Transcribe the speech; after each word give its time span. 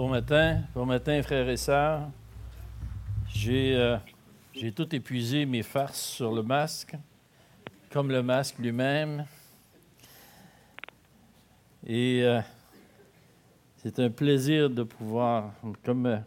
Bon 0.00 0.08
matin, 0.08 0.62
bon 0.74 0.86
matin, 0.86 1.22
frères 1.22 1.46
et 1.50 1.58
sœurs. 1.58 2.08
J'ai 3.28 3.76
euh, 3.76 3.98
j'ai 4.54 4.72
tout 4.72 4.94
épuisé 4.94 5.44
mes 5.44 5.62
farces 5.62 6.00
sur 6.00 6.32
le 6.32 6.42
masque, 6.42 6.96
comme 7.92 8.10
le 8.10 8.22
masque 8.22 8.56
lui-même. 8.58 9.26
Et 11.86 12.22
euh, 12.22 12.40
c'est 13.76 13.98
un 13.98 14.08
plaisir 14.08 14.70
de 14.70 14.84
pouvoir, 14.84 15.52
comme, 15.84 16.22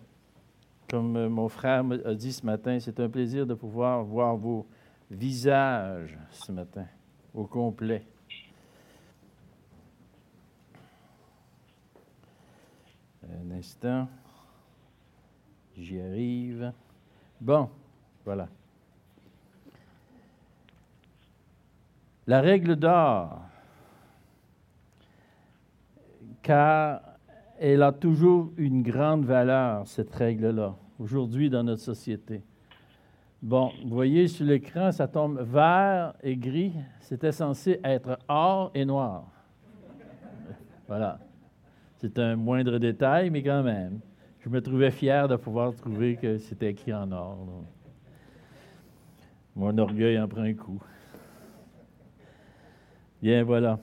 comme 0.87 1.27
mon 1.29 1.49
frère 1.49 1.83
a 2.05 2.13
dit 2.13 2.31
ce 2.31 2.45
matin, 2.45 2.77
c'est 2.79 2.99
un 2.99 3.09
plaisir 3.09 3.47
de 3.47 3.55
pouvoir 3.55 4.03
voir 4.03 4.37
vos 4.37 4.67
visages 5.09 6.15
ce 6.29 6.51
matin 6.51 6.85
au 7.33 7.45
complet. 7.45 8.05
Un 13.41 13.51
instant. 13.51 14.07
J'y 15.77 15.99
arrive. 15.99 16.71
Bon, 17.41 17.69
voilà. 18.23 18.47
La 22.25 22.41
règle 22.41 22.75
d'or, 22.75 23.41
car 26.41 27.01
elle 27.59 27.81
a 27.81 27.91
toujours 27.91 28.51
une 28.57 28.81
grande 28.81 29.25
valeur, 29.25 29.85
cette 29.87 30.13
règle-là, 30.13 30.75
aujourd'hui 30.99 31.49
dans 31.49 31.63
notre 31.63 31.81
société. 31.81 32.41
Bon, 33.41 33.73
vous 33.83 33.93
voyez 33.93 34.29
sur 34.29 34.45
l'écran, 34.45 34.91
ça 34.93 35.05
tombe 35.05 35.41
vert 35.41 36.13
et 36.23 36.37
gris. 36.37 36.73
C'était 37.01 37.33
censé 37.33 37.79
être 37.83 38.17
or 38.29 38.71
et 38.73 38.85
noir. 38.85 39.25
Voilà. 40.87 41.19
C'est 42.03 42.19
un 42.19 42.35
moindre 42.35 42.79
détail, 42.79 43.29
mais 43.29 43.41
quand 43.41 43.63
même. 43.63 44.01
Je 44.41 44.49
me 44.49 44.61
trouvais 44.61 44.91
fier 44.91 45.25
de 45.29 45.37
pouvoir 45.37 45.73
trouver 45.73 46.17
que 46.17 46.37
c'était 46.37 46.71
écrit 46.71 46.93
en 46.93 47.09
or. 47.13 47.63
Mon 49.55 49.77
orgueil 49.77 50.19
en 50.19 50.27
prend 50.27 50.41
un 50.41 50.53
coup. 50.53 50.83
Bien, 53.21 53.45
voilà. 53.45 53.79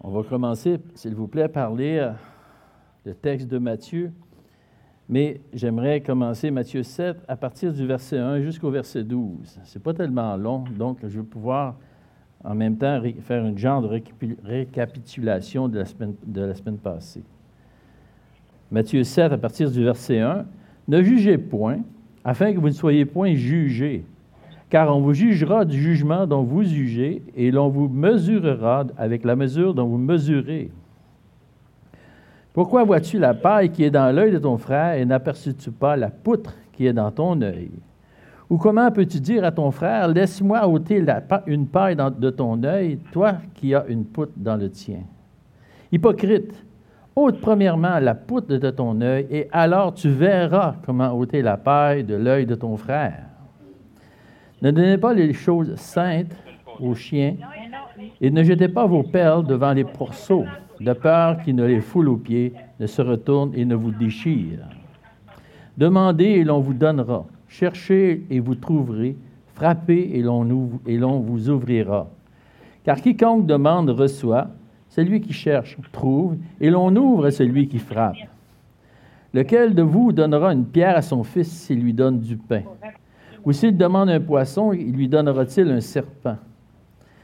On 0.00 0.10
va 0.10 0.22
commencer, 0.22 0.78
s'il 0.94 1.14
vous 1.14 1.28
plaît, 1.28 1.48
par 1.48 1.74
lire 1.74 2.14
le 3.04 3.12
texte 3.12 3.46
de 3.46 3.58
Matthieu. 3.58 4.12
Mais 5.10 5.42
j'aimerais 5.52 6.00
commencer 6.00 6.50
Matthieu 6.50 6.82
7 6.82 7.18
à 7.28 7.36
partir 7.36 7.74
du 7.74 7.86
verset 7.86 8.16
1 8.16 8.40
jusqu'au 8.40 8.70
verset 8.70 9.04
12. 9.04 9.60
Ce 9.62 9.78
n'est 9.78 9.82
pas 9.82 9.92
tellement 9.92 10.38
long, 10.38 10.64
donc 10.78 11.00
je 11.02 11.20
vais 11.20 11.26
pouvoir 11.26 11.76
en 12.44 12.54
même 12.54 12.76
temps 12.76 13.00
faire 13.22 13.44
une 13.44 13.58
genre 13.58 13.82
de 13.82 14.00
récapitulation 14.44 15.68
de 15.68 15.78
la 15.78 15.84
semaine, 15.84 16.14
de 16.26 16.42
la 16.42 16.54
semaine 16.54 16.78
passée. 16.78 17.22
Matthieu 18.70 19.02
7, 19.04 19.32
à 19.32 19.38
partir 19.38 19.70
du 19.70 19.82
verset 19.82 20.20
1, 20.20 20.46
Ne 20.88 21.02
jugez 21.02 21.38
point, 21.38 21.78
afin 22.24 22.52
que 22.52 22.58
vous 22.58 22.68
ne 22.68 22.72
soyez 22.72 23.04
point 23.04 23.34
jugés, 23.34 24.04
car 24.68 24.96
on 24.96 25.00
vous 25.00 25.14
jugera 25.14 25.64
du 25.64 25.80
jugement 25.80 26.26
dont 26.26 26.42
vous 26.42 26.62
jugez, 26.62 27.22
et 27.36 27.50
l'on 27.50 27.68
vous 27.68 27.88
mesurera 27.88 28.86
avec 28.96 29.24
la 29.24 29.36
mesure 29.36 29.74
dont 29.74 29.86
vous 29.86 29.98
mesurez. 29.98 30.70
Pourquoi 32.52 32.84
vois-tu 32.84 33.18
la 33.18 33.34
paille 33.34 33.70
qui 33.70 33.84
est 33.84 33.90
dans 33.90 34.14
l'œil 34.14 34.32
de 34.32 34.38
ton 34.38 34.56
frère 34.56 34.94
et 34.94 35.04
n'aperçus-tu 35.04 35.70
pas 35.70 35.96
la 35.96 36.10
poutre 36.10 36.54
qui 36.72 36.86
est 36.86 36.92
dans 36.92 37.10
ton 37.10 37.40
œil? 37.42 37.70
Ou 38.50 38.58
comment 38.58 38.90
peux-tu 38.90 39.20
dire 39.20 39.44
à 39.44 39.52
ton 39.52 39.70
frère, 39.70 40.08
laisse-moi 40.08 40.66
ôter 40.66 41.04
une 41.46 41.68
paille 41.68 41.96
de 41.96 42.30
ton 42.30 42.60
œil, 42.64 42.98
toi 43.12 43.34
qui 43.54 43.72
as 43.76 43.86
une 43.86 44.04
poutre 44.04 44.32
dans 44.36 44.56
le 44.56 44.68
tien? 44.68 45.04
Hypocrite, 45.92 46.52
ôte 47.14 47.40
premièrement 47.40 48.00
la 48.00 48.16
poutre 48.16 48.48
de 48.48 48.70
ton 48.70 49.00
œil, 49.00 49.28
et 49.30 49.48
alors 49.52 49.94
tu 49.94 50.08
verras 50.08 50.74
comment 50.84 51.12
ôter 51.12 51.42
la 51.42 51.56
paille 51.56 52.02
de 52.02 52.16
l'œil 52.16 52.44
de 52.44 52.56
ton 52.56 52.76
frère. 52.76 53.22
Ne 54.62 54.72
donnez 54.72 54.98
pas 54.98 55.14
les 55.14 55.32
choses 55.32 55.76
saintes 55.76 56.34
aux 56.80 56.96
chiens, 56.96 57.36
et 58.20 58.30
ne 58.32 58.42
jetez 58.42 58.68
pas 58.68 58.86
vos 58.86 59.04
perles 59.04 59.46
devant 59.46 59.72
les 59.72 59.84
pourceaux, 59.84 60.44
de 60.80 60.92
peur 60.92 61.40
qu'ils 61.42 61.54
ne 61.54 61.66
les 61.66 61.80
foulent 61.80 62.08
aux 62.08 62.16
pieds, 62.16 62.52
ne 62.80 62.86
se 62.86 63.00
retournent 63.00 63.52
et 63.54 63.64
ne 63.64 63.76
vous 63.76 63.92
déchirent. 63.92 64.66
Demandez 65.78 66.24
et 66.24 66.44
l'on 66.44 66.58
vous 66.58 66.74
donnera. 66.74 67.26
Cherchez 67.50 68.24
et 68.30 68.38
vous 68.38 68.54
trouverez, 68.54 69.16
frappez 69.54 70.12
et 70.14 70.22
l'on 70.22 71.20
vous 71.20 71.50
ouvrira. 71.50 72.08
Car 72.84 73.02
quiconque 73.02 73.44
demande 73.44 73.90
reçoit, 73.90 74.48
celui 74.88 75.20
qui 75.20 75.32
cherche 75.32 75.76
trouve, 75.92 76.36
et 76.60 76.70
l'on 76.70 76.94
ouvre 76.94 77.26
à 77.26 77.30
celui 77.32 77.66
qui 77.66 77.78
frappe. 77.78 78.16
Lequel 79.34 79.74
de 79.74 79.82
vous 79.82 80.12
donnera 80.12 80.52
une 80.52 80.64
pierre 80.64 80.96
à 80.96 81.02
son 81.02 81.24
fils 81.24 81.50
s'il 81.50 81.82
lui 81.82 81.92
donne 81.92 82.20
du 82.20 82.36
pain? 82.36 82.62
Ou 83.44 83.52
s'il 83.52 83.76
demande 83.76 84.10
un 84.10 84.20
poisson, 84.20 84.72
il 84.72 84.92
lui 84.92 85.08
donnera-t-il 85.08 85.68
un 85.70 85.80
serpent? 85.80 86.36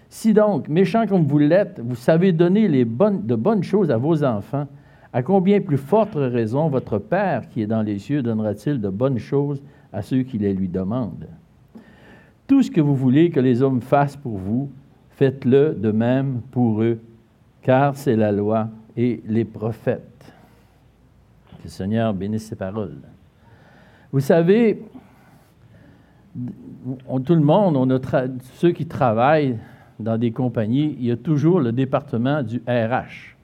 Si 0.08 0.34
donc, 0.34 0.69
méchant 0.69 1.06
comme 1.06 1.25
vous 1.25 1.38
l'êtes, 1.38 1.81
vous 1.81 1.94
savez 1.94 2.32
donner 2.32 2.69
de 2.69 3.34
bonnes 3.34 3.62
choses 3.62 3.93
à 3.93 3.97
vos 3.97 4.25
enfants, 4.25 4.66
à 5.12 5.22
combien 5.22 5.60
plus 5.60 5.78
forte 5.78 6.14
raison 6.14 6.69
votre 6.69 6.98
Père 6.98 7.48
qui 7.48 7.62
est 7.62 7.66
dans 7.66 7.82
les 7.82 7.98
cieux 7.98 8.22
donnera-t-il 8.22 8.81
de 8.81 8.88
bonnes 8.88 9.19
choses 9.19 9.62
à 9.93 10.03
ceux 10.03 10.23
qui 10.23 10.39
les 10.39 10.53
lui 10.53 10.69
demandent. 10.69 11.29
Tout 12.47 12.63
ce 12.63 12.71
que 12.71 12.81
vous 12.81 12.95
voulez 12.95 13.31
que 13.31 13.41
les 13.41 13.63
hommes 13.63 13.81
fassent 13.81 14.17
pour 14.17 14.39
vous, 14.39 14.71
faites-le 15.11 15.75
de 15.75 15.91
même 15.91 16.41
pour 16.51 16.83
eux, 16.83 17.01
car 17.63 17.97
c'est 17.97 18.17
la 18.17 18.31
loi 18.31 18.69
et 18.97 19.21
les 19.27 19.45
prophètes. 19.45 20.33
Que 21.59 21.65
le 21.65 21.69
Seigneur 21.69 22.15
bénisse 22.15 22.47
ses 22.47 22.57
paroles. 22.57 22.99
Vous 24.13 24.21
savez, 24.21 24.83
tout 26.35 27.35
le 27.35 27.41
monde, 27.41 28.01
ceux 28.55 28.71
qui 28.71 28.87
travaillent 28.87 29.59
dans 29.99 30.19
des 30.19 30.31
compagnies, 30.31 30.97
il 30.99 31.07
y 31.07 31.11
a 31.11 31.17
toujours 31.17 31.61
le 31.61 31.73
département 31.73 32.43
du 32.43 32.63
RH, 32.69 33.35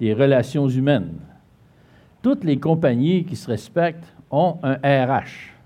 des 0.00 0.14
relations 0.14 0.68
humaines. 0.68 1.18
Toutes 2.22 2.44
les 2.44 2.58
compagnies 2.58 3.24
qui 3.24 3.36
se 3.36 3.48
respectent 3.48 4.14
ont 4.30 4.58
un 4.62 4.74
RH 4.74 5.57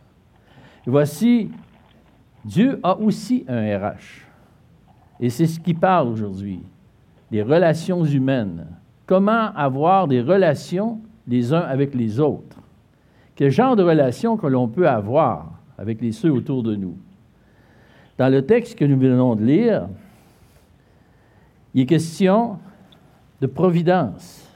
voici, 0.91 1.51
Dieu 2.45 2.81
a 2.83 2.97
aussi 2.99 3.45
un 3.49 3.79
RH. 3.79 4.27
Et 5.21 5.31
c'est 5.31 5.47
ce 5.47 5.61
qui 5.61 5.75
parle 5.75 6.09
aujourd'hui, 6.09 6.61
des 7.31 7.43
relations 7.43 8.05
humaines. 8.05 8.67
Comment 9.07 9.55
avoir 9.55 10.09
des 10.09 10.21
relations 10.21 11.01
les 11.29 11.53
uns 11.53 11.61
avec 11.61 11.95
les 11.95 12.19
autres? 12.19 12.59
Quel 13.37 13.51
genre 13.51 13.77
de 13.77 13.83
relations 13.83 14.37
que 14.37 14.47
l'on 14.47 14.69
peut 14.69 14.89
avoir 14.89 15.53
avec 15.79 16.01
les 16.01 16.13
ceux 16.13 16.33
autour 16.33 16.63
de 16.63 16.75
nous? 16.75 16.97
Dans 18.19 18.29
le 18.29 18.45
texte 18.45 18.79
que 18.79 18.85
nous 18.85 18.99
venons 18.99 19.37
de 19.37 19.45
lire, 19.45 19.89
il 21.75 21.83
est 21.83 21.87
question 21.87 22.59
de 23.41 23.47
providence. 23.47 24.49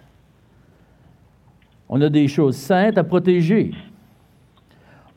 On 1.88 2.00
a 2.00 2.09
des 2.09 2.28
choses 2.28 2.56
saintes 2.56 2.98
à 2.98 3.04
protéger 3.04 3.72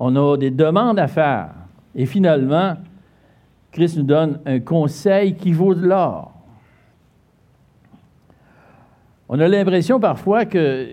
on 0.01 0.15
a 0.15 0.37
des 0.37 0.49
demandes 0.49 0.97
à 0.97 1.07
faire. 1.07 1.49
Et 1.93 2.05
finalement, 2.05 2.75
Christ 3.71 3.97
nous 3.97 4.03
donne 4.03 4.39
un 4.45 4.61
conseil 4.61 5.35
qui 5.35 5.51
vaut 5.51 5.75
de 5.75 5.85
l'or. 5.85 6.31
On 9.27 9.39
a 9.39 9.47
l'impression 9.47 9.99
parfois 9.99 10.45
que, 10.45 10.87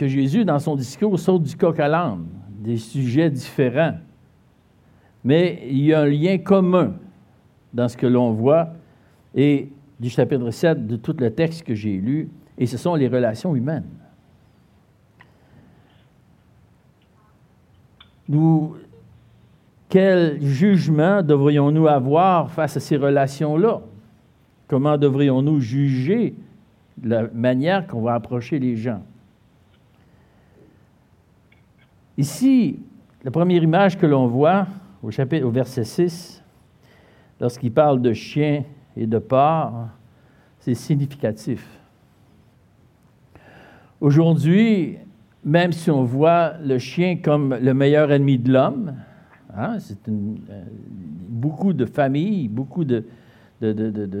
Jésus, 0.00 0.44
dans 0.44 0.60
son 0.60 0.76
discours, 0.76 1.18
saute 1.18 1.42
du 1.42 1.56
coq 1.56 1.78
à 1.80 1.88
l'âne, 1.88 2.26
des 2.60 2.76
sujets 2.76 3.28
différents. 3.30 3.96
Mais 5.24 5.64
il 5.68 5.84
y 5.84 5.92
a 5.92 6.02
un 6.02 6.06
lien 6.06 6.38
commun 6.38 6.94
dans 7.74 7.88
ce 7.88 7.96
que 7.96 8.06
l'on 8.06 8.30
voit 8.30 8.68
et 9.34 9.68
du 9.98 10.08
chapitre 10.08 10.50
7 10.50 10.86
de 10.86 10.96
tout 10.96 11.16
le 11.18 11.30
texte 11.32 11.64
que 11.64 11.74
j'ai 11.74 11.96
lu, 11.96 12.30
et 12.56 12.66
ce 12.66 12.78
sont 12.78 12.94
les 12.94 13.08
relations 13.08 13.56
humaines. 13.56 13.84
Quel 19.88 20.42
jugement 20.42 21.22
devrions-nous 21.22 21.86
avoir 21.86 22.50
face 22.50 22.76
à 22.76 22.80
ces 22.80 22.96
relations-là? 22.96 23.80
Comment 24.68 24.98
devrions-nous 24.98 25.60
juger 25.60 26.34
la 27.02 27.28
manière 27.28 27.86
qu'on 27.86 28.02
va 28.02 28.14
approcher 28.14 28.58
les 28.58 28.76
gens? 28.76 29.02
Ici, 32.18 32.80
la 33.22 33.30
première 33.30 33.62
image 33.62 33.98
que 33.98 34.06
l'on 34.06 34.26
voit 34.26 34.66
au, 35.02 35.10
chapitre, 35.10 35.46
au 35.46 35.50
verset 35.50 35.84
6, 35.84 36.42
lorsqu'il 37.40 37.72
parle 37.72 38.00
de 38.00 38.12
chien 38.12 38.64
et 38.96 39.06
de 39.06 39.18
porc, 39.18 39.88
c'est 40.58 40.74
significatif. 40.74 41.64
Aujourd'hui, 44.00 44.98
même 45.46 45.70
si 45.70 45.92
on 45.92 46.02
voit 46.02 46.54
le 46.60 46.76
chien 46.78 47.18
comme 47.22 47.54
le 47.54 47.72
meilleur 47.72 48.10
ennemi 48.10 48.36
de 48.36 48.52
l'homme, 48.52 48.94
hein, 49.56 49.78
euh, 50.08 50.64
beaucoup 51.28 51.72
de 51.72 51.86
familles, 51.86 52.48
beaucoup 52.48 52.84
de, 52.84 53.04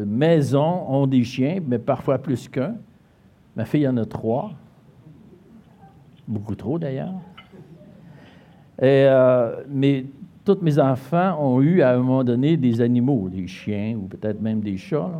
maisons 0.06 0.88
ont 0.88 1.08
des 1.08 1.24
chiens, 1.24 1.58
mais 1.66 1.80
parfois 1.80 2.18
plus 2.18 2.48
qu'un. 2.48 2.76
Ma 3.56 3.64
fille 3.64 3.86
en 3.88 3.96
a 3.96 4.04
trois. 4.04 4.52
beaucoup 6.28 6.54
trop 6.54 6.78
d'ailleurs. 6.78 7.20
Euh, 8.82 9.64
mais 9.68 10.06
tous 10.44 10.58
mes 10.62 10.78
enfants 10.78 11.38
ont 11.40 11.60
eu 11.60 11.82
à 11.82 11.90
un 11.90 11.98
moment 11.98 12.22
donné 12.22 12.56
des 12.56 12.80
animaux, 12.80 13.28
des 13.28 13.48
chiens 13.48 13.96
ou 13.96 14.06
peut-être 14.06 14.40
même 14.40 14.60
des 14.60 14.76
chats. 14.76 15.10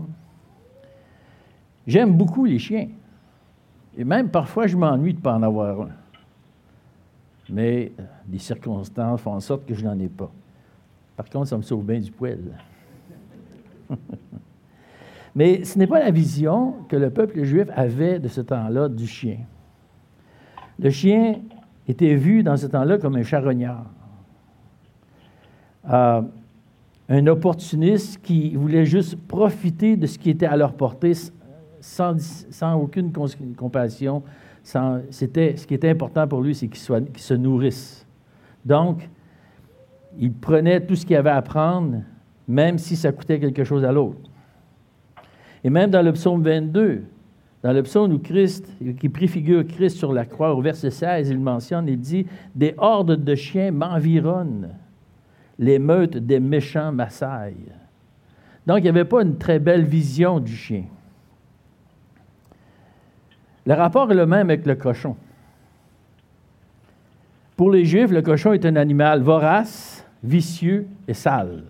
J'aime 1.84 2.12
beaucoup 2.16 2.44
les 2.44 2.60
chiens. 2.60 2.88
Et 3.96 4.04
même 4.04 4.28
parfois, 4.28 4.66
je 4.66 4.76
m'ennuie 4.76 5.12
de 5.12 5.18
ne 5.18 5.22
pas 5.22 5.34
en 5.34 5.42
avoir 5.42 5.80
un. 5.80 5.90
Mais 7.48 7.92
les 8.30 8.38
circonstances 8.38 9.20
font 9.20 9.32
en 9.32 9.40
sorte 9.40 9.64
que 9.66 9.74
je 9.74 9.84
n'en 9.84 9.98
ai 9.98 10.08
pas. 10.08 10.30
Par 11.16 11.28
contre, 11.30 11.48
ça 11.48 11.56
me 11.56 11.62
sauve 11.62 11.84
bien 11.84 12.00
du 12.00 12.10
poil. 12.10 12.38
Mais 15.34 15.64
ce 15.64 15.78
n'est 15.78 15.86
pas 15.86 16.00
la 16.00 16.10
vision 16.10 16.74
que 16.88 16.96
le 16.96 17.10
peuple 17.10 17.42
juif 17.44 17.68
avait 17.74 18.18
de 18.18 18.28
ce 18.28 18.40
temps-là 18.40 18.88
du 18.88 19.06
chien. 19.06 19.38
Le 20.78 20.90
chien 20.90 21.40
était 21.88 22.14
vu 22.14 22.42
dans 22.42 22.56
ce 22.56 22.66
temps-là 22.66 22.98
comme 22.98 23.16
un 23.16 23.22
charognard, 23.22 23.86
euh, 25.90 26.22
un 27.08 27.26
opportuniste 27.28 28.20
qui 28.22 28.56
voulait 28.56 28.84
juste 28.84 29.16
profiter 29.28 29.96
de 29.96 30.06
ce 30.06 30.18
qui 30.18 30.30
était 30.30 30.46
à 30.46 30.56
leur 30.56 30.72
portée 30.72 31.12
sans, 31.86 32.74
aucune 32.74 33.12
compassion. 33.56 34.22
C'était, 35.10 35.56
ce 35.56 35.66
qui 35.66 35.74
était 35.74 35.90
important 35.90 36.26
pour 36.26 36.42
lui, 36.42 36.54
c'est 36.54 36.68
qu'il, 36.68 37.04
qu'il 37.06 37.22
se 37.22 37.34
nourrisse. 37.34 38.06
Donc, 38.64 39.08
il 40.18 40.32
prenait 40.32 40.80
tout 40.80 40.96
ce 40.96 41.06
qu'il 41.06 41.16
avait 41.16 41.30
à 41.30 41.42
prendre, 41.42 42.02
même 42.48 42.78
si 42.78 42.96
ça 42.96 43.12
coûtait 43.12 43.38
quelque 43.38 43.64
chose 43.64 43.84
à 43.84 43.92
l'autre. 43.92 44.30
Et 45.62 45.70
même 45.70 45.90
dans 45.90 46.02
le 46.02 46.12
psaume 46.12 46.42
22, 46.42 47.04
dans 47.62 47.72
le 47.72 47.82
psaume 47.82 48.12
où 48.12 48.18
Christ, 48.18 48.68
qui 48.98 49.08
préfigure 49.08 49.66
Christ 49.66 49.96
sur 49.96 50.12
la 50.12 50.24
croix, 50.24 50.54
au 50.54 50.60
verset 50.60 50.90
16, 50.90 51.30
il 51.30 51.38
mentionne, 51.38 51.88
il 51.88 51.98
dit 51.98 52.26
Des 52.54 52.74
hordes 52.78 53.24
de 53.24 53.34
chiens 53.34 53.70
m'environnent, 53.70 54.70
les 55.58 55.78
meutes 55.78 56.16
des 56.16 56.40
méchants 56.40 56.92
m'assaillent. 56.92 57.72
Donc, 58.66 58.78
il 58.78 58.82
n'y 58.82 58.88
avait 58.88 59.04
pas 59.04 59.22
une 59.22 59.38
très 59.38 59.58
belle 59.58 59.84
vision 59.84 60.40
du 60.40 60.54
chien. 60.54 60.84
Le 63.66 63.74
rapport 63.74 64.10
est 64.12 64.14
le 64.14 64.26
même 64.26 64.48
avec 64.48 64.64
le 64.64 64.76
cochon. 64.76 65.16
Pour 67.56 67.70
les 67.70 67.84
Juifs, 67.84 68.10
le 68.10 68.22
cochon 68.22 68.52
est 68.52 68.64
un 68.64 68.76
animal 68.76 69.22
vorace, 69.22 70.06
vicieux 70.22 70.86
et 71.08 71.14
sale. 71.14 71.64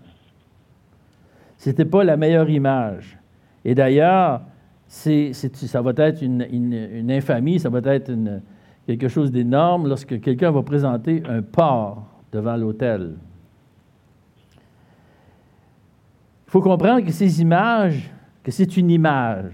Ce 1.58 1.70
n'était 1.70 1.84
pas 1.84 2.04
la 2.04 2.16
meilleure 2.16 2.50
image. 2.50 3.18
Et 3.64 3.74
d'ailleurs, 3.74 4.42
ça 4.86 5.82
va 5.82 5.92
être 5.96 6.22
une, 6.22 7.10
infamie, 7.10 7.58
ça 7.58 7.70
va 7.70 7.80
être 7.94 8.12
quelque 8.86 9.08
chose 9.08 9.32
d'énorme 9.32 9.88
lorsque 9.88 10.20
quelqu'un 10.20 10.50
va 10.50 10.62
présenter 10.62 11.22
un 11.28 11.42
porc 11.42 12.04
devant 12.30 12.56
l'autel. 12.56 13.14
Il 16.46 16.50
faut 16.50 16.60
comprendre 16.60 17.04
que 17.04 17.10
ces 17.10 17.40
images, 17.40 18.10
que 18.42 18.50
c'est 18.50 18.76
une 18.76 18.90
image. 18.90 19.52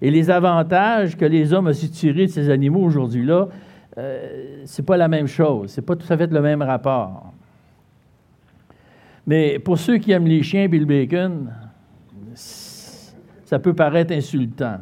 Et 0.00 0.10
les 0.10 0.30
avantages 0.30 1.16
que 1.16 1.24
les 1.24 1.52
hommes 1.52 1.68
ont 1.68 1.72
su 1.72 1.88
tirer 1.88 2.26
de 2.26 2.30
ces 2.30 2.50
animaux 2.50 2.80
aujourd'hui-là, 2.80 3.48
euh, 3.98 4.62
ce 4.64 4.80
n'est 4.80 4.86
pas 4.86 4.96
la 4.96 5.08
même 5.08 5.26
chose. 5.26 5.70
Ce 5.70 5.80
n'est 5.80 5.84
pas 5.84 5.96
tout 5.96 6.10
à 6.12 6.16
fait 6.16 6.30
le 6.30 6.40
même 6.40 6.62
rapport. 6.62 7.32
Mais 9.26 9.58
pour 9.58 9.78
ceux 9.78 9.98
qui 9.98 10.12
aiment 10.12 10.26
les 10.26 10.42
chiens 10.42 10.64
et 10.64 10.68
le 10.68 10.84
bacon, 10.84 11.50
ça 12.34 13.58
peut 13.58 13.74
paraître 13.74 14.12
insultant. 14.12 14.78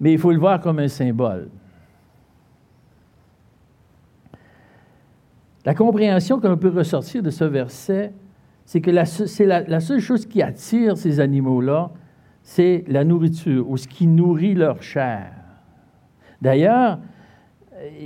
Mais 0.00 0.12
il 0.12 0.18
faut 0.18 0.32
le 0.32 0.38
voir 0.38 0.60
comme 0.60 0.80
un 0.80 0.88
symbole. 0.88 1.48
La 5.64 5.74
compréhension 5.74 6.40
qu'on 6.40 6.56
peut 6.56 6.70
ressortir 6.70 7.22
de 7.22 7.30
ce 7.30 7.44
verset, 7.44 8.12
c'est 8.64 8.80
que 8.80 8.90
la, 8.90 9.04
c'est 9.04 9.46
la, 9.46 9.80
seule 9.80 10.00
chose 10.00 10.26
qui 10.26 10.42
attire 10.42 10.96
ces 10.96 11.20
animaux-là, 11.20 11.90
c'est 12.42 12.84
la 12.88 13.04
nourriture 13.04 13.68
ou 13.68 13.76
ce 13.76 13.86
qui 13.86 14.06
nourrit 14.06 14.54
leur 14.54 14.82
chair. 14.82 15.32
D'ailleurs, 16.40 16.98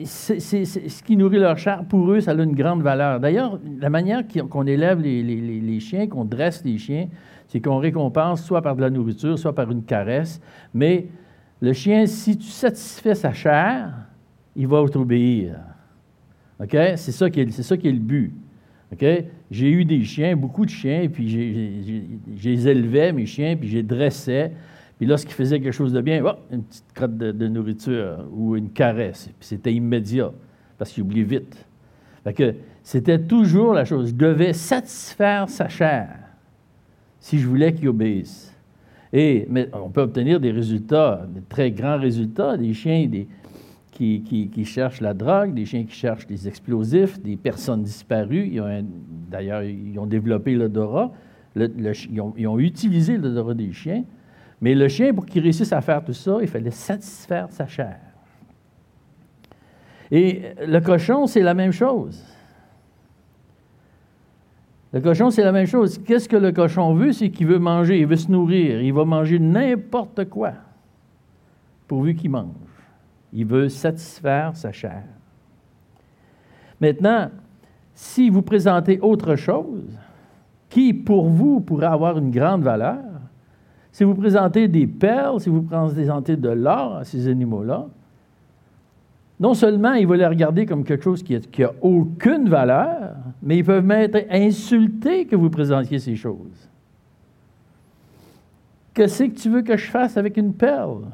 ce 0.04 1.02
qui 1.02 1.16
nourrit 1.16 1.38
leur 1.38 1.58
chair, 1.58 1.84
pour 1.88 2.10
eux, 2.10 2.20
ça 2.20 2.32
a 2.32 2.34
une 2.34 2.54
grande 2.54 2.82
valeur. 2.82 3.20
D'ailleurs, 3.20 3.58
la 3.78 3.90
manière 3.90 4.22
qu'on 4.48 4.66
élève 4.66 5.00
les, 5.00 5.80
chiens, 5.80 6.06
qu'on 6.06 6.24
dresse 6.24 6.64
les 6.64 6.78
chiens, 6.78 7.08
c'est 7.48 7.60
qu'on 7.60 7.78
récompense 7.78 8.42
soit 8.44 8.62
par 8.62 8.76
de 8.76 8.82
la 8.82 8.90
nourriture, 8.90 9.38
soit 9.38 9.54
par 9.54 9.70
une 9.70 9.84
caresse. 9.84 10.40
Mais 10.74 11.06
le 11.60 11.72
chien, 11.72 12.06
si 12.06 12.36
tu 12.36 12.48
satisfais 12.48 13.14
sa 13.14 13.32
chair, 13.32 13.92
il 14.54 14.66
va 14.66 14.84
t'obéir. 14.88 15.56
OK? 16.60 16.76
C'est 16.96 17.12
ça, 17.12 17.30
qui 17.30 17.40
est, 17.40 17.50
ça 17.50 17.76
qui 17.76 17.88
est 17.88 17.92
le 17.92 17.98
but. 17.98 18.34
OK? 18.92 19.04
J'ai 19.50 19.70
eu 19.70 19.84
des 19.84 20.02
chiens, 20.04 20.36
beaucoup 20.36 20.64
de 20.64 20.70
chiens, 20.70 21.08
puis 21.12 21.28
j'ai, 21.28 22.50
les 22.50 22.68
élevais, 22.68 23.12
mes 23.12 23.26
chiens, 23.26 23.56
puis 23.56 23.68
j'ai 23.68 23.82
dressais. 23.82 24.52
Puis 24.98 25.06
lorsqu'ils 25.06 25.34
faisaient 25.34 25.60
quelque 25.60 25.72
chose 25.72 25.92
de 25.92 26.00
bien, 26.00 26.22
une 26.50 26.62
petite 26.62 26.92
crotte 26.94 27.16
de, 27.16 27.48
nourriture 27.48 28.26
ou 28.32 28.56
une 28.56 28.70
caresse. 28.70 29.28
Puis 29.38 29.48
c'était 29.48 29.72
immédiat, 29.72 30.32
parce 30.78 30.92
qu'il 30.92 31.02
oublie 31.02 31.22
vite. 31.22 31.66
Fait 32.24 32.32
que 32.32 32.54
c'était 32.82 33.20
toujours 33.20 33.72
la 33.72 33.84
chose. 33.84 34.08
Je 34.08 34.14
devais 34.14 34.52
satisfaire 34.52 35.48
sa 35.48 35.68
chair 35.68 36.08
si 37.20 37.38
je 37.38 37.46
voulais 37.46 37.72
qu'ils 37.72 37.88
obéissent. 37.88 38.52
Et, 39.12 39.46
mais 39.48 39.68
on 39.72 39.90
peut 39.90 40.02
obtenir 40.02 40.40
des 40.40 40.50
résultats, 40.50 41.26
de 41.32 41.40
très 41.48 41.70
grands 41.70 41.98
résultats, 41.98 42.56
des 42.56 42.74
chiens 42.74 43.08
qui, 43.96 44.64
cherchent 44.64 45.00
la 45.00 45.14
drogue, 45.14 45.54
des 45.54 45.64
chiens 45.64 45.84
qui 45.84 45.94
cherchent 45.94 46.26
des 46.26 46.46
explosifs, 46.46 47.20
des 47.20 47.36
personnes 47.36 47.82
disparues. 47.82 48.60
D'ailleurs, 49.30 49.62
ils 49.62 49.98
ont 49.98 50.06
développé 50.06 50.54
l'odorat. 50.54 51.12
ils, 51.56 52.20
ont, 52.20 52.58
utilisé 52.58 53.16
l'odorat 53.16 53.54
des 53.54 53.72
chiens. 53.72 54.04
Mais 54.60 54.74
le 54.74 54.88
chien, 54.88 55.12
pour 55.12 55.26
qu'il 55.26 55.42
réussisse 55.42 55.72
à 55.72 55.80
faire 55.80 56.04
tout 56.04 56.12
ça, 56.12 56.38
il 56.40 56.48
fallait 56.48 56.70
satisfaire 56.70 57.48
sa 57.50 57.66
chair. 57.66 57.98
Et 60.10 60.42
le 60.66 60.80
cochon, 60.80 61.26
c'est 61.26 61.42
la 61.42 61.54
même 61.54 61.72
chose. 61.72 62.22
Le 64.92 65.00
cochon, 65.00 65.30
c'est 65.30 65.42
la 65.42 65.52
même 65.52 65.66
chose. 65.66 65.98
Qu'est-ce 65.98 66.28
que 66.28 66.36
le 66.36 66.52
cochon 66.52 66.94
veut? 66.94 67.12
C'est 67.12 67.30
qu'il 67.30 67.46
veut 67.46 67.58
manger, 67.58 67.98
il 67.98 68.06
veut 68.06 68.16
se 68.16 68.30
nourrir. 68.30 68.80
Il 68.80 68.92
va 68.92 69.04
manger 69.04 69.38
n'importe 69.38 70.26
quoi, 70.26 70.52
pourvu 71.88 72.14
qu'il 72.14 72.30
mange. 72.30 72.65
Il 73.36 73.44
veut 73.44 73.68
satisfaire 73.68 74.56
sa 74.56 74.72
chair. 74.72 75.02
Maintenant, 76.80 77.30
si 77.94 78.30
vous 78.30 78.40
présentez 78.40 78.98
autre 79.00 79.36
chose, 79.36 79.84
qui 80.70 80.94
pour 80.94 81.28
vous 81.28 81.60
pourrait 81.60 81.86
avoir 81.86 82.16
une 82.16 82.30
grande 82.30 82.62
valeur, 82.62 83.04
si 83.92 84.04
vous 84.04 84.14
présentez 84.14 84.68
des 84.68 84.86
perles, 84.86 85.38
si 85.42 85.50
vous 85.50 85.60
présentez 85.60 86.36
de 86.36 86.48
l'or 86.48 86.96
à 86.96 87.04
ces 87.04 87.28
animaux-là, 87.28 87.86
non 89.38 89.52
seulement 89.52 89.92
ils 89.92 90.06
vont 90.06 90.14
les 90.14 90.26
regarder 90.26 90.64
comme 90.64 90.82
quelque 90.82 91.04
chose 91.04 91.22
qui 91.22 91.38
n'a 91.58 91.72
aucune 91.82 92.48
valeur, 92.48 93.16
mais 93.42 93.58
ils 93.58 93.64
peuvent 93.64 93.84
même 93.84 94.00
être 94.00 94.26
insultés 94.30 95.26
que 95.26 95.36
vous 95.36 95.50
présentiez 95.50 95.98
ces 95.98 96.16
choses. 96.16 96.70
Qu'est-ce 98.94 99.24
que 99.24 99.38
tu 99.38 99.50
veux 99.50 99.60
que 99.60 99.76
je 99.76 99.90
fasse 99.90 100.16
avec 100.16 100.38
une 100.38 100.54
perle? 100.54 101.04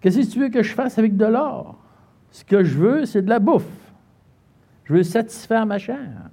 Qu'est-ce 0.00 0.20
que 0.20 0.32
tu 0.32 0.40
veux 0.40 0.48
que 0.48 0.62
je 0.62 0.74
fasse 0.74 0.98
avec 0.98 1.16
de 1.16 1.26
l'or? 1.26 1.76
Ce 2.30 2.44
que 2.44 2.62
je 2.62 2.78
veux, 2.78 3.04
c'est 3.04 3.22
de 3.22 3.28
la 3.28 3.38
bouffe. 3.38 3.64
Je 4.84 4.94
veux 4.94 5.02
satisfaire 5.02 5.66
ma 5.66 5.78
chair. 5.78 6.30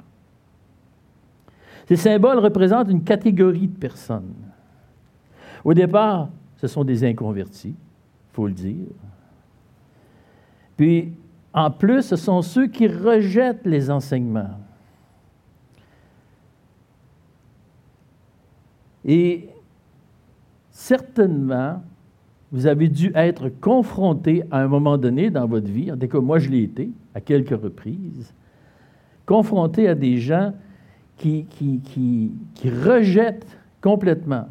Ces 1.87 1.95
symboles 1.95 2.39
représentent 2.39 2.89
une 2.89 3.03
catégorie 3.03 3.67
de 3.67 3.77
personnes. 3.77 4.33
Au 5.63 5.73
départ, 5.73 6.29
ce 6.57 6.67
sont 6.67 6.83
des 6.83 7.03
inconvertis, 7.03 7.75
il 7.77 8.33
faut 8.33 8.47
le 8.47 8.53
dire. 8.53 8.87
Puis, 10.77 11.13
en 11.53 11.71
plus, 11.71 12.01
ce 12.01 12.15
sont 12.15 12.41
ceux 12.41 12.67
qui 12.67 12.87
rejettent 12.87 13.65
les 13.65 13.89
enseignements. 13.89 14.59
Et 19.05 19.49
certainement, 20.71 21.81
vous 22.55 22.67
avez 22.67 22.87
dû 22.87 23.11
être 23.15 23.49
confronté 23.49 24.43
à 24.49 24.61
un 24.61 24.67
moment 24.67 24.97
donné 24.97 25.29
dans 25.29 25.45
votre 25.45 25.69
vie, 25.69 25.91
en 25.91 25.97
tout 25.97 26.07
cas 26.07 26.19
moi 26.19 26.39
je 26.39 26.49
l'ai 26.49 26.63
été 26.63 26.89
à 27.13 27.21
quelques 27.21 27.61
reprises, 27.61 28.33
confronté 29.25 29.87
à 29.87 29.95
des 29.95 30.17
gens 30.17 30.53
qui, 31.17 31.45
qui, 31.49 31.81
qui, 31.83 32.69
rejettent 32.69 33.57
complètement 33.81 34.47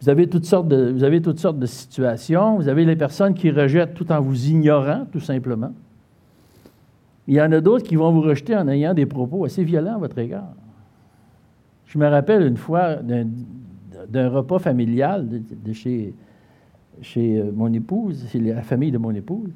vous 0.00 0.10
avez, 0.10 0.28
toutes 0.28 0.44
sortes 0.44 0.68
de, 0.68 0.92
vous 0.92 1.04
avez 1.04 1.22
toutes 1.22 1.38
sortes 1.38 1.58
de 1.58 1.66
situations. 1.66 2.56
Vous 2.56 2.68
avez 2.68 2.84
les 2.84 2.96
personnes 2.96 3.34
qui 3.34 3.50
rejettent 3.50 3.94
tout 3.94 4.12
en 4.12 4.20
vous 4.20 4.48
ignorant, 4.48 5.06
tout 5.10 5.20
simplement. 5.20 5.72
Il 7.26 7.34
y 7.34 7.40
en 7.40 7.50
a 7.50 7.60
d'autres 7.60 7.84
qui 7.84 7.96
vont 7.96 8.12
vous 8.12 8.20
rejeter 8.20 8.54
en 8.54 8.68
ayant 8.68 8.94
des 8.94 9.06
propos 9.06 9.44
assez 9.44 9.64
violents 9.64 9.94
à 9.94 9.98
votre 9.98 10.18
égard. 10.18 10.52
Je 11.86 11.98
me 11.98 12.06
rappelle 12.06 12.42
une 12.42 12.56
fois 12.56 12.96
d'un 12.96 14.28
repas 14.28 14.58
familial 14.58 15.26
de, 15.28 15.72
chez 15.72 16.14
chez 17.02 17.38
euh, 17.38 17.50
mon 17.54 17.72
épouse, 17.72 18.26
c'est 18.28 18.38
la 18.38 18.62
famille 18.62 18.90
de 18.90 18.98
mon 18.98 19.14
épouse, 19.14 19.50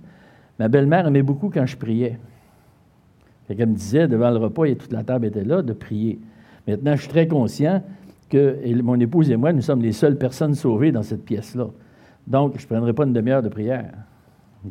ma 0.58 0.68
belle-mère 0.68 1.06
aimait 1.06 1.22
beaucoup 1.22 1.50
quand 1.50 1.66
je 1.66 1.76
priais. 1.76 2.18
Elle 3.48 3.68
me 3.68 3.74
disait, 3.74 4.06
devant 4.06 4.30
le 4.30 4.36
repas, 4.36 4.64
et 4.64 4.76
toute 4.76 4.92
la 4.92 5.02
table 5.02 5.26
était 5.26 5.44
là, 5.44 5.62
de 5.62 5.72
prier. 5.72 6.20
Maintenant, 6.68 6.94
je 6.94 7.00
suis 7.00 7.10
très 7.10 7.26
conscient 7.26 7.82
que 8.28 8.80
mon 8.80 8.98
épouse 9.00 9.30
et 9.30 9.36
moi, 9.36 9.52
nous 9.52 9.62
sommes 9.62 9.82
les 9.82 9.92
seules 9.92 10.16
personnes 10.16 10.54
sauvées 10.54 10.92
dans 10.92 11.02
cette 11.02 11.24
pièce-là. 11.24 11.66
Donc, 12.26 12.58
je 12.58 12.64
ne 12.64 12.68
prendrai 12.68 12.92
pas 12.92 13.04
une 13.04 13.12
demi-heure 13.12 13.42
de 13.42 13.48
prière. 13.48 13.92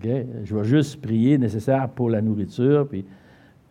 Je 0.02 0.56
vais 0.56 0.64
juste 0.64 1.02
prier 1.02 1.38
nécessaire 1.38 1.90
pour 1.90 2.10
la 2.10 2.22
nourriture, 2.22 2.88
puis 2.88 3.04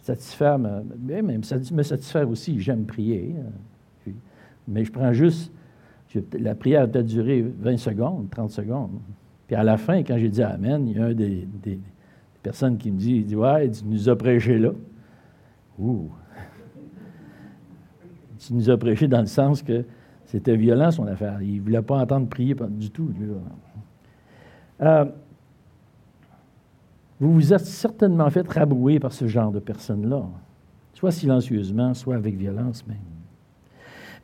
satisfaire, 0.01 0.59
me, 0.59 0.83
même 1.07 1.41
me 1.73 1.83
satisfaire 1.83 2.29
aussi. 2.29 2.61
J'aime 2.61 2.85
prier. 2.85 3.35
Hein. 3.39 4.13
mais 4.67 4.85
je 4.85 4.93
prends 4.93 5.13
juste, 5.13 5.53
la 6.39 6.55
prière 6.55 6.89
doit 6.89 7.03
durer 7.03 7.43
20 7.43 7.77
secondes, 7.77 8.31
30 8.31 8.51
secondes. 8.51 8.91
Puis 9.47 9.57
à 9.57 9.63
la 9.63 9.77
fin, 9.77 10.03
quand 10.03 10.19
j'ai 10.19 10.29
dit 10.29 10.43
Amen, 10.43 10.87
il 10.87 10.97
y 10.97 11.01
a 11.01 11.07
un 11.07 11.15
des, 11.15 11.47
personnes 12.43 12.79
qui 12.79 12.91
me 12.91 12.99
dit, 12.99 13.17
il 13.17 13.27
dit, 13.27 13.37
ouais, 13.37 13.71
tu 13.71 13.85
nous 13.85 14.09
as 14.09 14.17
prêché 14.17 14.59
là. 14.59 14.71
Ouh, 15.79 16.09
tu 18.39 18.55
nous 18.55 18.71
as 18.71 18.77
prêché 18.77 19.09
dans 19.09 19.21
le 19.21 19.27
sens 19.27 19.63
que 19.63 19.85
c'était 20.25 20.57
violent 20.57 20.91
son 20.91 21.07
affaire. 21.07 21.41
Il 21.43 21.57
ne 21.57 21.63
voulait 21.63 21.83
pas 21.83 21.99
entendre 21.99 22.29
prier 22.29 22.55
du 22.71 22.91
tout. 22.91 23.11
Euh, 24.81 25.05
vous 27.21 27.33
vous 27.33 27.53
êtes 27.53 27.65
certainement 27.65 28.31
fait 28.31 28.47
rabrouer 28.49 29.01
par 29.01 29.13
ce 29.13 29.27
genre 29.27 29.51
de 29.51 29.59
personnes-là, 29.59 30.25
soit 30.95 31.11
silencieusement, 31.11 31.95
soit 31.95 32.15
avec 32.15 32.37
violence 32.37 32.87
même. 32.87 32.97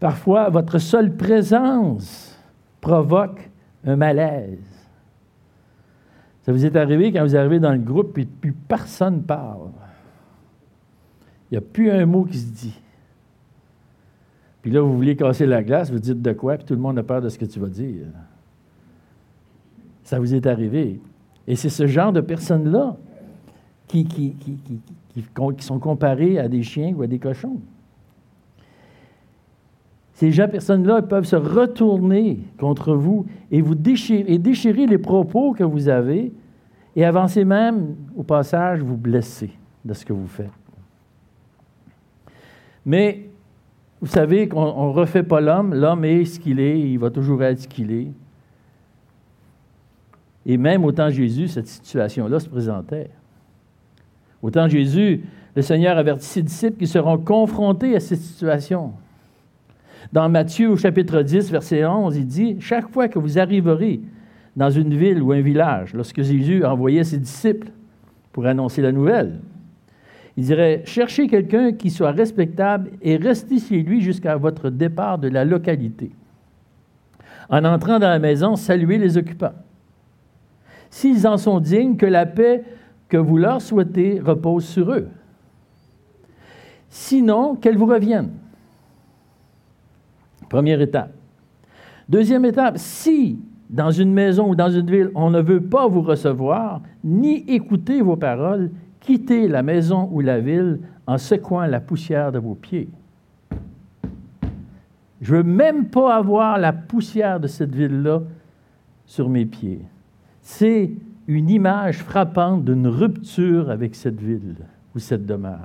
Parfois, 0.04 0.50
votre 0.50 0.76
seule 0.76 1.16
présence 1.16 2.38
provoque 2.82 3.49
un 3.87 3.96
malaise. 3.96 4.58
Ça 6.42 6.52
vous 6.52 6.66
est 6.66 6.76
arrivé 6.76 7.11
quand 7.11 7.23
vous 7.25 7.34
arrivez 7.34 7.58
dans 7.58 7.73
le 7.73 7.78
groupe 7.78 8.18
et 8.18 8.26
plus 8.26 8.52
personne 8.52 9.23
parle. 9.23 9.70
Il 11.50 11.54
n'y 11.54 11.56
a 11.56 11.62
plus 11.62 11.90
un 11.90 12.04
mot 12.04 12.25
qui 12.25 12.37
se 12.37 12.52
dit. 12.52 12.78
Puis 14.61 14.70
là, 14.70 14.82
vous 14.82 14.94
voulez 14.94 15.16
casser 15.16 15.46
la 15.46 15.62
glace, 15.62 15.90
vous 15.90 15.99
dites 15.99 16.20
de 16.20 16.32
quoi, 16.34 16.58
puis 16.58 16.66
tout 16.66 16.75
le 16.75 16.80
monde 16.80 16.99
a 16.99 17.02
peur 17.02 17.23
de 17.23 17.30
ce 17.30 17.38
que 17.38 17.46
tu 17.46 17.58
vas 17.58 17.70
dire. 17.70 18.04
Ça 20.02 20.18
vous 20.18 20.34
est 20.34 20.46
arrivé. 20.46 21.00
Et 21.46 21.56
c'est 21.56 21.70
ce 21.70 21.87
genre 21.87 22.12
de 22.12 22.20
personnes-là 22.20 22.99
qui, 23.88 24.37
sont 25.61 25.78
comparées 25.78 26.38
à 26.38 26.46
des 26.46 26.62
chiens 26.62 26.92
ou 26.94 27.00
à 27.00 27.06
des 27.06 27.18
cochons. 27.18 27.58
Ces 30.14 30.30
gens, 30.30 30.49
personnes-là 30.49 31.02
peuvent 31.02 31.25
se 31.25 31.37
retourner 31.37 32.38
contre 32.59 32.94
vous 32.94 33.26
et 33.50 33.61
vous 33.61 33.75
déchirer, 33.75 34.25
et 34.28 34.38
déchirer 34.38 34.87
les 34.87 34.99
propos 34.99 35.52
que 35.52 35.64
vous 35.64 35.88
avez 35.88 36.33
et 36.97 37.04
avancer 37.04 37.44
même, 37.44 37.97
au 38.16 38.23
passage, 38.23 38.80
vous 38.80 38.97
blesser 38.97 39.50
de 39.85 39.92
ce 39.92 40.04
que 40.04 40.12
vous 40.12 40.28
faites. 40.28 40.50
Mais 42.87 43.28
vous 44.00 44.06
savez 44.06 44.49
qu'on 44.49 44.88
ne 44.88 44.92
refait 44.92 45.23
pas 45.25 45.40
l'homme. 45.40 45.75
L'homme 45.75 46.04
est 46.04 46.25
ce 46.25 46.38
qu'il 46.38 46.61
est, 46.61 46.78
il 46.78 46.99
va 46.99 47.11
toujours 47.11 47.42
être 47.42 47.61
ce 47.61 47.68
qu'il 47.68 47.90
est. 47.90 48.12
Et 50.47 50.56
même 50.56 50.85
au 50.85 50.92
temps 50.92 51.06
de 51.06 51.12
Jésus, 51.12 51.49
cette 51.49 51.66
situation-là 51.66 52.38
se 52.38 52.49
présentait. 52.49 53.11
Au 54.42 54.50
temps 54.50 54.66
de 54.66 54.71
Jésus, 54.71 55.25
le 55.56 55.62
Seigneur 55.62 55.97
avertit 55.97 56.26
ses 56.26 56.42
disciples 56.42 56.76
qui 56.76 56.87
seront 56.87 57.18
confrontés 57.18 57.97
à 57.97 58.00
cette 58.00 58.21
situation. 58.21 58.92
Dans 60.12 60.28
Matthieu 60.28 60.70
au 60.70 60.76
chapitre 60.76 61.23
10, 61.23 61.50
verset 61.50 61.84
11, 61.84 62.16
il 62.16 62.26
dit, 62.26 62.56
Chaque 62.61 62.90
fois 62.90 63.08
que 63.08 63.18
vous 63.18 63.38
arriverez 63.38 64.00
dans 64.56 64.70
une 64.70 64.94
ville 64.94 65.23
ou 65.23 65.32
un 65.32 65.40
village, 65.40 65.94
lorsque 65.94 66.23
Jésus 66.23 66.64
envoyait 66.64 67.04
ses 67.04 67.18
disciples 67.18 67.68
pour 68.32 68.46
annoncer 68.46 68.82
la 68.82 68.92
nouvelle, 68.92 69.40
il 70.37 70.44
dirait, 70.44 70.82
cherchez 70.84 71.28
quelqu'un 71.28 71.73
qui 71.73 71.90
soit 71.90 72.11
respectable 72.11 72.90
et 73.02 73.16
restez 73.16 73.61
chez 73.61 73.82
lui 73.82 74.00
jusqu'à 74.00 74.37
votre 74.37 74.68
départ 74.68 75.18
de 75.18 75.28
la 75.28 75.44
localité. 75.44 76.11
En 77.49 77.64
entrant 77.64 77.99
dans 77.99 78.08
la 78.08 78.18
maison, 78.18 78.56
saluez 78.56 78.99
les 78.99 79.16
occupants. 79.16 79.54
S'ils 80.90 81.26
en 81.26 81.37
sont 81.37 81.61
dignes, 81.61 81.96
que 81.96 82.06
la 82.06 82.26
paix 82.26 82.64
que 83.08 83.16
vous 83.16 83.37
leur 83.37 83.61
souhaitez 83.61 84.20
repose 84.20 84.64
sur 84.64 84.92
eux. 84.92 85.08
Sinon, 86.88 87.54
qu'elle 87.56 87.76
vous 87.76 87.87
revienne. 87.87 88.30
Première 90.54 90.80
étape. 90.80 91.11
Deuxième 92.08 92.44
étape, 92.44 92.78
si 92.78 93.40
dans 93.68 93.90
une 93.90 94.12
maison 94.12 94.50
ou 94.50 94.54
dans 94.54 94.70
une 94.70 94.88
ville, 94.88 95.11
on 95.16 95.28
ne 95.30 95.42
veut 95.42 95.61
pas 95.61 95.88
vous 95.88 96.02
recevoir, 96.02 96.80
ni 97.02 97.38
écouter 97.49 98.00
vos 98.02 98.14
paroles, 98.14 98.70
quittez 99.00 99.49
la 99.49 99.64
maison 99.64 100.08
ou 100.12 100.20
la 100.20 100.38
ville 100.38 100.78
en 101.08 101.18
secouant 101.18 101.66
la 101.66 101.80
poussière 101.80 102.30
de 102.30 102.38
vos 102.38 102.54
pieds. 102.54 102.88
Je 105.20 105.34
ne 105.34 105.38
veux 105.38 105.42
même 105.42 105.87
pas 105.87 106.14
avoir 106.14 106.56
la 106.56 106.73
poussière 106.73 107.40
de 107.40 107.49
cette 107.49 107.75
ville-là 107.75 108.23
sur 109.06 109.28
mes 109.28 109.46
pieds. 109.46 109.80
C'est 110.40 110.92
une 111.26 111.50
image 111.50 111.99
frappante 111.99 112.64
d'une 112.64 112.87
rupture 112.87 113.70
avec 113.70 113.96
cette 113.96 114.20
ville 114.20 114.54
ou 114.94 115.00
cette 115.00 115.26
demeure. 115.26 115.58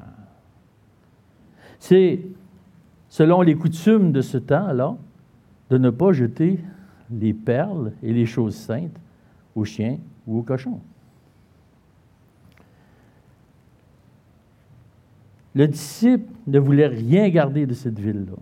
C'est, 1.77 2.21
selon 3.09 3.41
les 3.41 3.55
coutumes 3.55 4.11
de 4.11 4.21
ce 4.21 4.37
temps-là, 4.37 4.95
de 5.69 5.77
ne 5.77 5.89
pas 5.89 6.13
jeter 6.13 6.59
les 7.11 7.33
perles 7.33 7.91
et 8.03 8.13
les 8.13 8.25
choses 8.25 8.55
saintes 8.55 8.99
aux 9.55 9.65
chiens 9.65 9.97
ou 10.27 10.39
aux 10.39 10.43
cochons. 10.43 10.79
Le 15.55 15.67
disciple 15.67 16.31
ne 16.47 16.59
voulait 16.59 16.87
rien 16.87 17.27
garder 17.29 17.65
de 17.65 17.73
cette 17.73 17.99
ville-là. 17.99 18.37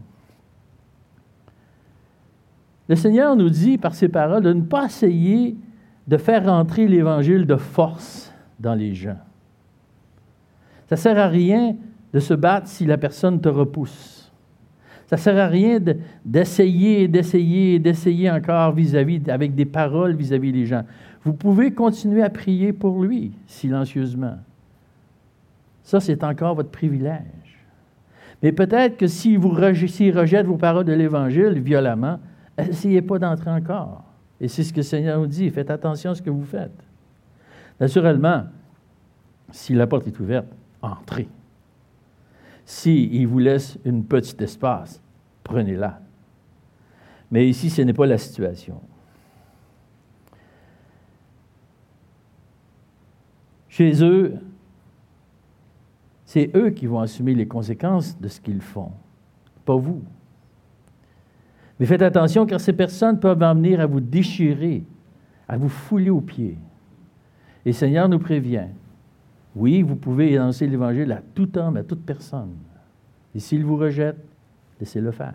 Le 2.89 2.95
Seigneur 2.95 3.36
nous 3.36 3.50
dit 3.50 3.77
par 3.77 3.95
ses 3.95 4.07
paroles 4.07 4.43
de 4.43 4.53
ne 4.53 4.62
pas 4.62 4.86
essayer 4.86 5.57
de 6.07 6.17
faire 6.17 6.45
rentrer 6.45 6.88
l'Évangile 6.88 7.45
de 7.45 7.55
force 7.55 8.33
dans 8.59 8.75
les 8.75 8.93
gens. 8.93 9.17
Ça 10.88 10.95
ne 10.95 11.00
sert 11.00 11.17
à 11.17 11.27
rien 11.27 11.75
de 12.13 12.19
se 12.19 12.33
battre 12.33 12.67
si 12.67 12.86
la 12.86 12.97
personne 12.97 13.41
te 13.41 13.50
repousse. 13.50 14.16
Ça 15.07 15.15
ne 15.15 15.21
sert 15.21 15.37
à 15.37 15.47
rien 15.47 15.79
d'essayer, 16.25 17.07
d'essayer, 17.07 17.79
d'essayer 17.79 18.29
encore 18.29 18.73
vis-à-vis, 18.73 19.21
avec 19.29 19.55
des 19.55 19.65
paroles 19.65 20.15
vis-à-vis 20.15 20.51
des 20.51 20.65
gens. 20.65 20.83
Vous 21.23 21.33
pouvez 21.33 21.71
continuer 21.71 22.21
à 22.21 22.29
prier 22.29 22.73
pour 22.73 23.01
lui 23.03 23.31
silencieusement. 23.47 24.35
Ça, 25.83 26.01
c'est 26.01 26.23
encore 26.25 26.55
votre 26.55 26.69
privilège. 26.69 27.23
Mais 28.43 28.51
peut-être 28.51 28.97
que 28.97 29.07
si 29.07 29.37
vous 29.37 29.49
rejette 29.49 30.45
vos 30.45 30.57
paroles 30.57 30.85
de 30.85 30.93
l'Évangile 30.93 31.59
violemment, 31.59 32.19
essayez 32.57 33.01
pas 33.01 33.17
d'entrer 33.17 33.49
encore. 33.49 34.03
Et 34.41 34.49
c'est 34.49 34.63
ce 34.63 34.71
que 34.71 34.77
le 34.77 34.83
Seigneur 34.83 35.19
nous 35.19 35.27
dit. 35.27 35.49
Faites 35.49 35.71
attention 35.71 36.11
à 36.11 36.15
ce 36.15 36.21
que 36.21 36.29
vous 36.29 36.43
faites. 36.43 36.83
Naturellement, 37.79 38.43
si 39.51 39.73
la 39.73 39.87
porte 39.87 40.07
est 40.07 40.19
ouverte, 40.19 40.47
entrez. 40.81 41.27
S'il 42.67 43.15
il 43.15 43.25
vous 43.27 43.39
laisse 43.39 43.79
une 43.86 44.03
petite 44.03 44.41
espace, 44.41 45.01
prenez-la. 45.45 46.01
Mais 47.31 47.47
ici, 47.47 47.69
ce 47.69 47.81
n'est 47.81 47.93
pas 47.93 48.05
la 48.05 48.17
situation. 48.17 48.81
Chez 53.69 54.03
eux, 54.03 54.36
c'est 56.25 56.53
eux 56.57 56.71
qui 56.71 56.88
vont 56.88 57.00
assumer 57.00 57.33
les 57.36 57.47
conséquences 57.47 58.19
de 58.19 58.27
ce 58.27 58.41
qu'ils 58.41 58.62
font, 58.62 58.91
pas 59.63 59.77
vous. 59.77 60.03
Mais 61.79 61.86
faites 61.86 62.01
attention 62.01 62.45
car 62.45 62.59
ces 62.59 62.74
personnes 62.74 63.17
peuvent 63.17 63.43
en 63.43 63.55
venir 63.55 63.79
à 63.79 63.86
vous 63.86 64.01
déchirer, 64.01 64.83
à 65.47 65.55
vous 65.55 65.69
fouler 65.69 66.09
aux 66.09 66.19
pieds. 66.19 66.57
Et 67.65 67.71
Seigneur 67.71 68.09
nous 68.09 68.19
prévient. 68.19 68.67
Oui, 69.57 69.81
vous 69.81 69.95
pouvez 69.95 70.37
annoncer 70.37 70.67
l'Évangile 70.67 71.11
à 71.11 71.21
tout 71.33 71.57
homme, 71.57 71.77
à 71.77 71.83
toute 71.83 72.05
personne. 72.05 72.53
Et 73.33 73.39
s'il 73.39 73.65
vous 73.65 73.75
rejette, 73.75 74.23
laissez-le 74.79 75.09
faire. 75.09 75.33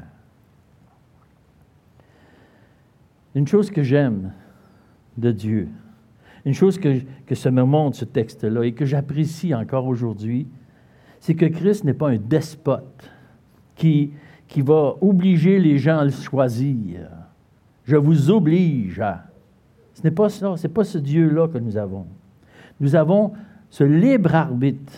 Une 3.35 3.49
chose 3.49 3.69
que 3.69 3.83
j'aime 3.83 4.31
de 5.19 5.33
Dieu, 5.33 5.69
une 6.45 6.55
chose 6.55 6.79
que, 6.79 7.01
que 7.27 7.35
ça 7.35 7.51
me 7.51 7.65
montre, 7.65 7.97
ce 7.97 8.05
texte-là, 8.05 8.63
et 8.63 8.73
que 8.73 8.85
j'apprécie 8.85 9.55
encore 9.55 9.87
aujourd'hui, 9.87 10.47
c'est 11.19 11.35
que 11.35 11.47
Christ 11.47 11.83
n'est 11.83 11.93
pas 11.93 12.11
un 12.11 12.19
despote 12.19 13.11
qui, 13.75 14.13
qui 14.47 14.61
va 14.61 14.95
obliger 15.01 15.59
les 15.59 15.79
gens 15.79 15.99
à 15.99 16.05
le 16.05 16.11
choisir. 16.13 17.09
Je 17.85 17.97
vous 17.97 18.31
oblige 18.31 19.01
à. 19.01 19.25
Ce 19.95 20.03
n'est 20.05 20.13
pas 20.13 20.29
ça, 20.29 20.57
ce 20.57 20.67
n'est 20.67 20.73
pas 20.73 20.85
ce 20.85 20.99
Dieu-là 20.99 21.49
que 21.49 21.59
nous 21.59 21.77
avons. 21.77 22.07
Nous 22.79 22.95
avons 22.95 23.33
ce 23.73 23.85
libre 23.85 24.35
arbitre, 24.35 24.93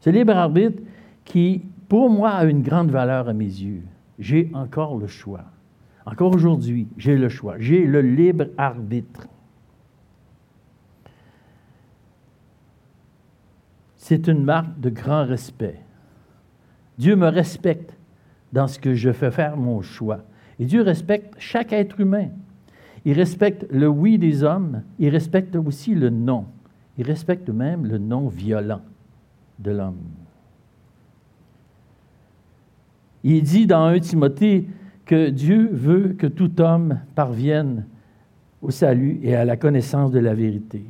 ce 0.00 0.10
libre 0.10 0.36
arbitre 0.36 0.82
qui, 1.24 1.62
pour 1.88 2.10
moi, 2.10 2.30
a 2.30 2.44
une 2.44 2.60
grande 2.60 2.90
valeur 2.90 3.28
à 3.28 3.32
mes 3.32 3.44
yeux. 3.44 3.84
J'ai 4.18 4.50
encore 4.52 4.98
le 4.98 5.06
choix. 5.06 5.44
Encore 6.04 6.34
aujourd'hui, 6.34 6.88
j'ai 6.96 7.16
le 7.16 7.28
choix. 7.28 7.54
J'ai 7.60 7.86
le 7.86 8.00
libre 8.00 8.46
arbitre. 8.58 9.28
C'est 13.96 14.26
une 14.26 14.42
marque 14.42 14.80
de 14.80 14.90
grand 14.90 15.24
respect. 15.24 15.78
Dieu 16.98 17.14
me 17.14 17.28
respecte 17.28 17.96
dans 18.52 18.66
ce 18.66 18.80
que 18.80 18.92
je 18.92 19.12
fais 19.12 19.30
faire 19.30 19.56
mon 19.56 19.82
choix. 19.82 20.24
Et 20.58 20.64
Dieu 20.64 20.82
respecte 20.82 21.36
chaque 21.38 21.72
être 21.72 22.00
humain. 22.00 22.30
Il 23.04 23.12
respecte 23.12 23.66
le 23.70 23.86
oui 23.86 24.18
des 24.18 24.42
hommes, 24.42 24.82
il 24.98 25.10
respecte 25.10 25.54
aussi 25.54 25.94
le 25.94 26.10
non. 26.10 26.46
Il 27.00 27.06
respecte 27.06 27.48
même 27.48 27.86
le 27.86 27.96
non 27.96 28.28
violent 28.28 28.82
de 29.58 29.70
l'homme. 29.70 30.04
Il 33.24 33.42
dit 33.42 33.66
dans 33.66 33.86
1 33.86 34.00
Timothée 34.00 34.68
que 35.06 35.30
Dieu 35.30 35.70
veut 35.72 36.12
que 36.12 36.26
tout 36.26 36.60
homme 36.60 37.00
parvienne 37.14 37.86
au 38.60 38.70
salut 38.70 39.18
et 39.22 39.34
à 39.34 39.46
la 39.46 39.56
connaissance 39.56 40.10
de 40.10 40.18
la 40.18 40.34
vérité. 40.34 40.84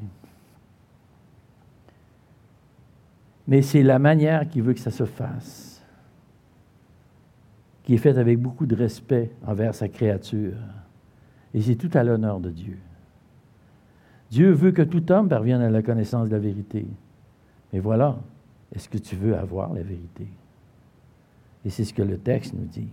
Mais 3.46 3.62
c'est 3.62 3.84
la 3.84 4.00
manière 4.00 4.48
qu'il 4.48 4.64
veut 4.64 4.74
que 4.74 4.80
ça 4.80 4.90
se 4.90 5.04
fasse, 5.04 5.80
qui 7.84 7.94
est 7.94 7.98
faite 7.98 8.18
avec 8.18 8.36
beaucoup 8.36 8.66
de 8.66 8.74
respect 8.74 9.30
envers 9.46 9.76
sa 9.76 9.86
créature. 9.88 10.56
Et 11.54 11.60
c'est 11.62 11.76
tout 11.76 11.90
à 11.94 12.02
l'honneur 12.02 12.40
de 12.40 12.50
Dieu. 12.50 12.78
Dieu 14.30 14.52
veut 14.52 14.70
que 14.70 14.82
tout 14.82 15.10
homme 15.10 15.28
parvienne 15.28 15.60
à 15.60 15.70
la 15.70 15.82
connaissance 15.82 16.28
de 16.28 16.32
la 16.32 16.38
vérité. 16.38 16.86
Mais 17.72 17.80
voilà, 17.80 18.16
est-ce 18.74 18.88
que 18.88 18.98
tu 18.98 19.16
veux 19.16 19.36
avoir 19.36 19.72
la 19.72 19.82
vérité? 19.82 20.28
Et 21.64 21.70
c'est 21.70 21.84
ce 21.84 21.92
que 21.92 22.02
le 22.02 22.16
texte 22.16 22.54
nous 22.54 22.64
dit. 22.66 22.88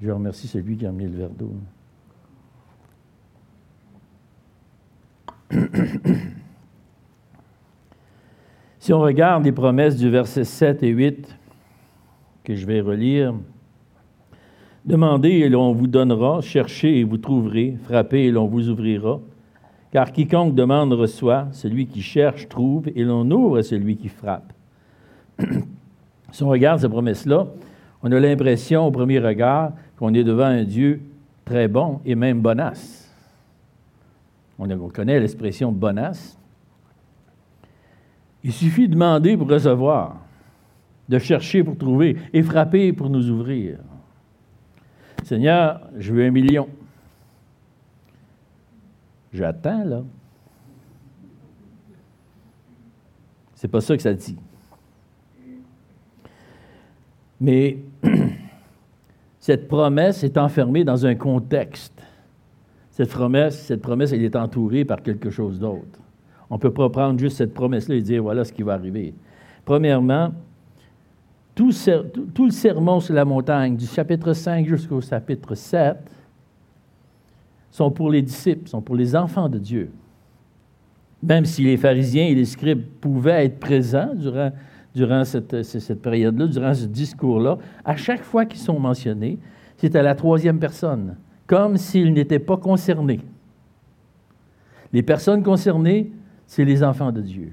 Je 0.00 0.10
remercie 0.10 0.48
celui 0.48 0.76
qui 0.76 0.86
a 0.86 0.90
amené 0.90 1.08
le 1.08 1.16
verre 1.16 1.30
d'eau. 1.30 1.54
si 8.78 8.92
on 8.92 9.00
regarde 9.00 9.44
les 9.44 9.52
promesses 9.52 9.96
du 9.96 10.08
verset 10.08 10.44
7 10.44 10.82
et 10.82 10.88
8, 10.88 11.36
que 12.44 12.54
je 12.54 12.64
vais 12.66 12.80
relire, 12.80 13.34
Demandez 14.90 15.28
et 15.28 15.48
l'on 15.48 15.72
vous 15.72 15.86
donnera, 15.86 16.40
cherchez 16.40 16.98
et 16.98 17.04
vous 17.04 17.16
trouverez, 17.16 17.76
frappez 17.84 18.24
et 18.24 18.30
l'on 18.32 18.48
vous 18.48 18.68
ouvrira. 18.68 19.20
Car 19.92 20.10
quiconque 20.10 20.56
demande 20.56 20.92
reçoit, 20.94 21.46
celui 21.52 21.86
qui 21.86 22.02
cherche 22.02 22.48
trouve, 22.48 22.88
et 22.96 23.04
l'on 23.04 23.30
ouvre 23.30 23.58
à 23.58 23.62
celui 23.62 23.96
qui 23.96 24.08
frappe. 24.08 24.52
si 26.32 26.42
on 26.42 26.48
regarde 26.48 26.80
cette 26.80 26.90
promesse-là, 26.90 27.46
on 28.02 28.10
a 28.10 28.18
l'impression 28.18 28.84
au 28.84 28.90
premier 28.90 29.20
regard 29.20 29.74
qu'on 29.96 30.12
est 30.12 30.24
devant 30.24 30.46
un 30.46 30.64
Dieu 30.64 31.00
très 31.44 31.68
bon 31.68 32.00
et 32.04 32.16
même 32.16 32.40
bonasse. 32.40 33.08
On, 34.58 34.66
connaît 34.88 35.20
l'expression 35.20 35.70
bonasse. 35.70 36.36
Il 38.42 38.52
suffit 38.52 38.88
de 38.88 38.94
demander 38.94 39.36
pour 39.36 39.48
recevoir, 39.48 40.16
de 41.08 41.18
chercher 41.20 41.62
pour 41.62 41.78
trouver 41.78 42.16
et 42.32 42.42
frapper 42.42 42.92
pour 42.92 43.08
nous 43.08 43.30
ouvrir. 43.30 43.78
Seigneur, 45.30 45.82
je 45.96 46.12
veux 46.12 46.24
un 46.24 46.32
million. 46.32 46.68
J'attends, 49.32 49.84
là. 49.84 50.02
C'est 53.54 53.68
pas 53.68 53.80
ça 53.80 53.96
que 53.96 54.02
ça 54.02 54.12
dit. 54.12 54.36
Mais 57.40 57.78
cette 59.38 59.68
promesse 59.68 60.24
est 60.24 60.36
enfermée 60.36 60.82
dans 60.82 61.06
un 61.06 61.14
contexte. 61.14 62.02
Cette 62.90 63.10
promesse, 63.10 63.56
cette 63.56 63.82
promesse, 63.82 64.10
elle 64.10 64.24
est 64.24 64.34
entourée 64.34 64.84
par 64.84 65.00
quelque 65.00 65.30
chose 65.30 65.60
d'autre. 65.60 66.00
On 66.50 66.56
ne 66.56 66.60
peut 66.60 66.74
pas 66.74 66.90
prendre 66.90 67.20
juste 67.20 67.36
cette 67.36 67.54
promesse-là 67.54 67.94
et 67.94 68.02
dire 68.02 68.24
voilà 68.24 68.44
ce 68.44 68.52
qui 68.52 68.64
va 68.64 68.72
arriver. 68.72 69.14
Premièrement, 69.64 70.32
tout, 72.34 72.44
le 72.46 72.50
sermon 72.50 73.00
sur 73.00 73.14
la 73.14 73.24
montagne, 73.24 73.76
du 73.76 73.86
chapitre 73.86 74.32
5 74.32 74.66
jusqu'au 74.66 75.00
chapitre 75.00 75.54
7, 75.54 75.96
sont 77.70 77.90
pour 77.90 78.10
les 78.10 78.22
disciples, 78.22 78.68
sont 78.68 78.80
pour 78.80 78.96
les 78.96 79.14
enfants 79.14 79.48
de 79.48 79.58
Dieu. 79.58 79.90
Même 81.22 81.44
si 81.44 81.62
les 81.62 81.76
pharisiens 81.76 82.24
et 82.24 82.34
les 82.34 82.46
scribes 82.46 82.82
pouvaient 83.00 83.44
être 83.44 83.60
présents 83.60 84.10
durant 84.14 84.50
durant 84.92 85.24
cette, 85.24 85.62
cette 85.62 86.02
période-là, 86.02 86.48
durant 86.48 86.74
ce 86.74 86.84
discours-là, 86.86 87.58
à 87.84 87.94
chaque 87.94 88.24
fois 88.24 88.44
qu'ils 88.44 88.58
sont 88.58 88.80
mentionnés, 88.80 89.38
c'est 89.76 89.94
à 89.94 90.02
la 90.02 90.16
troisième 90.16 90.58
personne, 90.58 91.14
comme 91.46 91.76
s'ils 91.76 92.12
n'étaient 92.12 92.40
pas 92.40 92.56
concernés. 92.56 93.20
Les 94.92 95.04
personnes 95.04 95.44
concernées, 95.44 96.10
c'est 96.44 96.64
les 96.64 96.82
enfants 96.82 97.12
de 97.12 97.20
Dieu, 97.20 97.52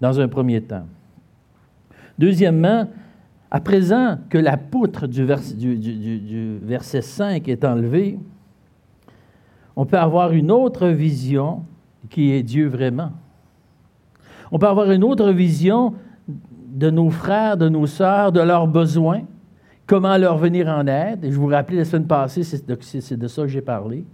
dans 0.00 0.18
un 0.18 0.26
premier 0.26 0.62
temps. 0.62 0.86
Deuxièmement, 2.18 2.88
à 3.54 3.60
présent 3.60 4.18
que 4.30 4.36
la 4.36 4.56
poutre 4.56 5.06
du, 5.06 5.24
verset 6.60 7.02
5 7.02 7.46
est 7.46 7.64
enlevée, 7.64 8.18
on 9.76 9.86
peut 9.86 9.96
avoir 9.96 10.32
une 10.32 10.50
autre 10.50 10.88
vision 10.88 11.62
qui 12.10 12.32
est 12.32 12.42
Dieu 12.42 12.66
vraiment. 12.66 13.12
On 14.50 14.58
peut 14.58 14.66
avoir 14.66 14.90
une 14.90 15.04
autre 15.04 15.30
vision 15.30 15.94
de 16.26 16.90
nos 16.90 17.10
frères, 17.10 17.56
de 17.56 17.68
nos 17.68 17.86
sœurs, 17.86 18.32
de 18.32 18.40
leurs 18.40 18.66
besoins, 18.66 19.22
comment 19.86 20.16
leur 20.16 20.36
venir 20.36 20.66
en 20.66 20.88
aide. 20.88 21.20
Je 21.22 21.38
vous 21.38 21.46
rappelais 21.46 21.78
la 21.78 21.84
semaine 21.84 22.08
passée, 22.08 22.42
c'est 22.42 22.66
de 23.16 23.28
ça 23.28 23.42
que 23.42 23.48
j'ai 23.48 23.62
parlé. 23.62 24.04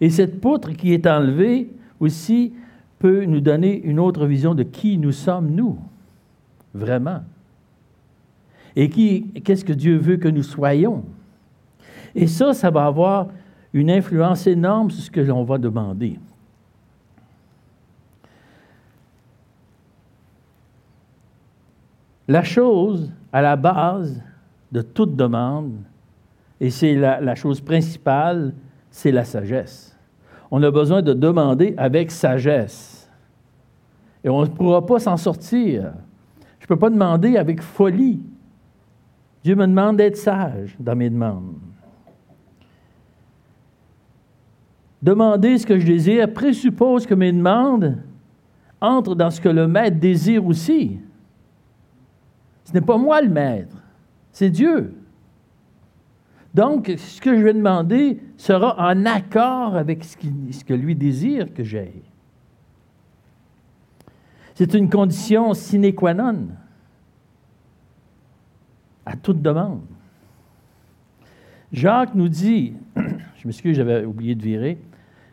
Et 0.00 0.10
cette 0.10 0.40
poutre 0.40 0.70
qui 0.70 0.92
est 0.92 1.06
enlevée 1.06 1.70
aussi 2.00 2.52
peut 2.98 3.24
nous 3.24 3.40
donner 3.40 3.80
une 3.84 4.00
autre 4.00 4.26
vision 4.26 4.56
de 4.56 4.64
qui 4.64 4.98
nous 4.98 5.12
sommes, 5.12 5.48
nous, 5.52 5.78
vraiment. 6.74 7.20
Et 8.80 8.88
qu'est-ce 8.88 9.64
que 9.64 9.72
Dieu 9.72 9.96
veut 9.96 10.18
que 10.18 10.28
nous 10.28 10.44
soyons? 10.44 11.02
Et 12.14 12.28
ça, 12.28 12.54
ça 12.54 12.70
va 12.70 12.86
avoir 12.86 13.26
une 13.72 13.90
influence 13.90 14.46
énorme 14.46 14.92
sur 14.92 15.02
ce 15.02 15.10
que 15.10 15.18
l'on 15.18 15.42
va 15.42 15.58
demander. 15.58 16.16
La 22.28 22.44
chose 22.44 23.10
à 23.32 23.42
la 23.42 23.56
base 23.56 24.22
de 24.70 24.82
toute 24.82 25.16
demande, 25.16 25.72
et 26.60 26.70
c'est 26.70 26.94
la, 26.94 27.34
chose 27.34 27.60
principale, 27.60 28.54
c'est 28.92 29.10
la 29.10 29.24
sagesse. 29.24 29.98
On 30.52 30.62
a 30.62 30.70
besoin 30.70 31.02
de 31.02 31.14
demander 31.14 31.74
avec 31.76 32.12
sagesse. 32.12 33.10
Et 34.22 34.28
on 34.28 34.42
ne 34.42 34.46
pourra 34.46 34.86
pas 34.86 35.00
s'en 35.00 35.16
sortir. 35.16 35.94
Je 36.60 36.64
ne 36.64 36.68
peux 36.68 36.78
pas 36.78 36.90
demander 36.90 37.36
avec 37.36 37.60
folie. 37.60 38.20
Dieu 39.48 39.56
me 39.56 39.66
demande 39.66 39.96
d'être 39.96 40.18
sage 40.18 40.76
dans 40.78 40.94
mes 40.94 41.08
demandes. 41.08 41.56
Demander 45.00 45.56
ce 45.56 45.64
que 45.64 45.78
je 45.78 45.86
désire 45.86 46.30
présuppose 46.30 47.06
que 47.06 47.14
mes 47.14 47.32
demandes 47.32 47.96
entrent 48.78 49.14
dans 49.14 49.30
ce 49.30 49.40
que 49.40 49.48
le 49.48 49.66
maître 49.66 49.96
désire 49.98 50.44
aussi. 50.44 50.98
Ce 52.64 52.74
n'est 52.74 52.82
pas 52.82 52.98
moi 52.98 53.22
le 53.22 53.30
maître, 53.30 53.78
c'est 54.32 54.50
Dieu. 54.50 54.94
Donc, 56.52 56.92
ce 56.98 57.18
que 57.18 57.34
je 57.34 57.42
vais 57.42 57.54
demander 57.54 58.20
sera 58.36 58.76
en 58.78 59.06
accord 59.06 59.76
avec 59.76 60.04
ce, 60.04 60.62
que 60.62 60.74
lui 60.74 60.94
désire 60.94 61.54
que 61.54 61.64
j'aille. 61.64 62.02
C'est 64.54 64.74
une 64.74 64.90
condition 64.90 65.54
sine 65.54 65.94
qua 65.94 66.12
non 66.12 66.48
à 69.08 69.16
toute 69.16 69.40
demande. 69.40 69.80
Jacques 71.72 72.14
nous 72.14 72.28
dit, 72.28 72.74
je 72.96 73.46
m'excuse, 73.46 73.76
j'avais 73.76 74.04
oublié 74.04 74.34
de 74.34 74.42
virer, 74.42 74.78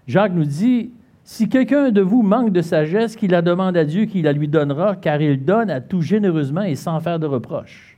Jacques 0.08 0.34
nous 0.34 0.46
dit, 0.46 0.92
si 1.24 1.50
quelqu'un 1.50 1.92
de 1.92 2.02
vous 2.02 2.22
manque 2.22 2.52
de 2.52 2.62
sagesse, 2.62 3.16
qu'il 3.16 3.32
la 3.32 3.42
demande 3.42 3.76
à 3.76 3.84
Dieu, 3.84 4.06
qu'il 4.06 4.24
la 4.24 4.32
lui 4.32 4.48
donnera, 4.48 4.96
car 4.96 5.22
il 5.22 5.44
donne 5.44 5.70
à 5.70 5.82
tout 5.82 6.02
généreusement 6.02 6.62
et 6.62 6.76
sans 6.76 7.00
faire 7.00 7.20
de 7.20 7.26
reproche. 7.26 7.98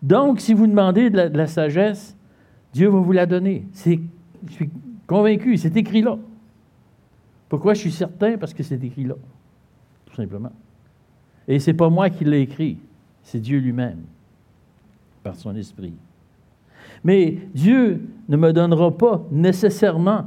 Donc, 0.00 0.40
si 0.40 0.54
vous 0.54 0.66
demandez 0.66 1.10
de 1.10 1.36
la, 1.36 1.46
sagesse, 1.46 2.16
Dieu 2.72 2.88
va 2.88 3.00
vous 3.00 3.12
la 3.12 3.26
donner. 3.26 3.66
je 3.74 4.52
suis 4.52 4.70
convaincu, 5.06 5.56
c'est 5.56 5.76
écrit 5.76 6.02
là. 6.02 6.16
Pourquoi 7.48 7.74
je 7.74 7.80
suis 7.80 7.92
certain? 7.92 8.38
Parce 8.38 8.54
que 8.54 8.62
c'est 8.62 8.82
écrit 8.82 9.04
là, 9.04 9.16
tout 10.06 10.14
simplement. 10.14 10.52
Et 11.48 11.58
ce 11.58 11.70
n'est 11.70 11.76
pas 11.76 11.90
moi 11.90 12.08
qui 12.08 12.24
l'ai 12.24 12.42
écrit, 12.42 12.78
c'est 13.24 13.40
Dieu 13.40 13.58
lui-même, 13.58 14.04
par 15.22 15.36
son 15.36 15.54
esprit. 15.54 15.94
Mais 17.04 17.38
Dieu 17.54 18.08
ne 18.28 18.36
me 18.36 18.52
donnera 18.52 18.96
pas 18.96 19.24
nécessairement 19.30 20.26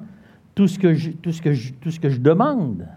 tout 0.56 0.68
ce 0.68 0.80
que 0.80 0.94
je, 0.94 2.20
demande. 2.20 2.88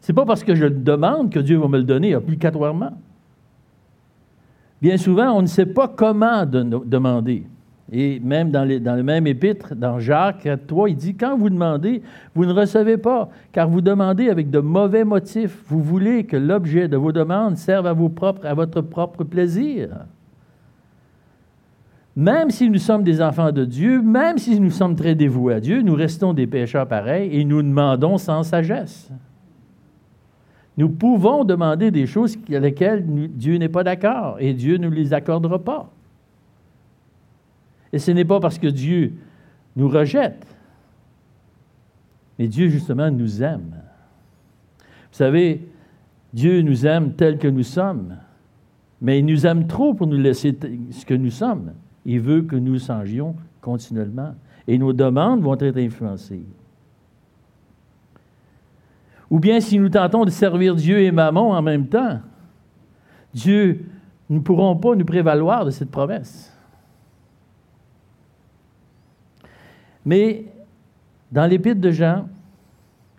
Ce 0.00 0.10
n'est 0.10 0.14
pas 0.14 0.24
parce 0.24 0.44
que 0.44 0.54
je 0.54 0.66
demande 0.66 1.30
que 1.30 1.40
Dieu 1.40 1.58
va 1.58 1.68
me 1.68 1.78
le 1.78 1.84
donner 1.84 2.14
obligatoirement. 2.14 2.92
Bien 4.80 4.96
souvent, 4.96 5.32
on 5.32 5.42
ne 5.42 5.46
sait 5.46 5.66
pas 5.66 5.88
comment 5.88 6.46
demander. 6.46 7.46
Et 7.92 8.20
même 8.20 8.50
dans, 8.50 8.64
le 8.64 9.02
même 9.02 9.26
épître, 9.26 9.74
dans 9.74 9.98
Jacques 9.98 10.48
3, 10.66 10.90
il 10.90 10.96
dit, 10.96 11.16
quand 11.16 11.36
vous 11.36 11.50
demandez, 11.50 12.02
vous 12.34 12.46
ne 12.46 12.52
recevez 12.52 12.96
pas, 12.96 13.28
car 13.52 13.68
vous 13.68 13.80
demandez 13.80 14.28
avec 14.28 14.48
de 14.48 14.60
mauvais 14.60 15.04
motifs. 15.04 15.64
Vous 15.66 15.82
voulez 15.82 16.24
que 16.24 16.36
l'objet 16.36 16.86
de 16.86 16.96
vos 16.96 17.10
demandes 17.10 17.56
serve 17.56 17.86
à, 17.86 17.90
à 17.90 18.54
votre 18.54 18.80
propre 18.80 19.24
plaisir. 19.24 19.88
Même 22.20 22.50
si 22.50 22.68
nous 22.68 22.78
sommes 22.78 23.02
des 23.02 23.22
enfants 23.22 23.50
de 23.50 23.64
Dieu, 23.64 24.02
même 24.02 24.36
si 24.36 24.60
nous 24.60 24.70
sommes 24.70 24.94
très 24.94 25.14
dévoués 25.14 25.54
à 25.54 25.60
Dieu, 25.60 25.80
nous 25.80 25.94
restons 25.94 26.34
des 26.34 26.46
pécheurs 26.46 26.86
pareils 26.86 27.34
et 27.34 27.46
nous 27.46 27.62
demandons 27.62 28.18
sans 28.18 28.42
sagesse. 28.42 29.10
Nous 30.76 30.90
pouvons 30.90 31.44
demander 31.44 31.90
des 31.90 32.06
choses 32.06 32.36
avec 32.36 32.60
lesquelles 32.60 33.06
Dieu 33.06 33.56
n'est 33.56 33.70
pas 33.70 33.84
d'accord 33.84 34.36
et 34.38 34.52
Dieu 34.52 34.76
ne 34.76 34.90
les 34.90 35.14
accordera 35.14 35.58
pas. 35.58 35.90
Et 37.90 37.98
ce 37.98 38.10
n'est 38.10 38.26
pas 38.26 38.38
parce 38.38 38.58
que 38.58 38.68
Dieu 38.68 39.14
nous 39.74 39.88
rejette, 39.88 40.46
mais 42.38 42.48
Dieu 42.48 42.68
justement 42.68 43.10
nous 43.10 43.42
aime. 43.42 43.80
Vous 45.10 45.16
savez, 45.16 45.66
Dieu 46.34 46.60
nous 46.60 46.84
aime 46.86 47.14
tel 47.14 47.38
que 47.38 47.48
nous 47.48 47.62
sommes, 47.62 48.18
mais 49.00 49.20
il 49.20 49.24
nous 49.24 49.46
aime 49.46 49.66
trop 49.66 49.94
pour 49.94 50.06
nous 50.06 50.18
laisser 50.18 50.54
ce 50.90 51.06
que 51.06 51.14
nous 51.14 51.30
sommes. 51.30 51.72
Il 52.04 52.20
veut 52.20 52.42
que 52.42 52.56
nous 52.56 52.78
changions 52.78 53.36
continuellement. 53.60 54.34
Et 54.66 54.78
nos 54.78 54.92
demandes 54.92 55.42
vont 55.42 55.56
être 55.58 55.78
influencées. 55.78 56.44
Ou 59.30 59.38
bien 59.38 59.60
si 59.60 59.78
nous 59.78 59.88
tentons 59.88 60.24
de 60.24 60.30
servir 60.30 60.74
Dieu 60.74 61.00
et 61.00 61.12
Mammon 61.12 61.52
en 61.52 61.62
même 61.62 61.86
temps, 61.86 62.20
Dieu, 63.32 63.86
nous 64.28 64.38
ne 64.38 64.42
pourrons 64.42 64.76
pas 64.76 64.94
nous 64.94 65.04
prévaloir 65.04 65.64
de 65.64 65.70
cette 65.70 65.90
promesse. 65.90 66.52
Mais 70.04 70.46
dans 71.30 71.46
l'Épître 71.46 71.80
de 71.80 71.90
Jean, 71.90 72.28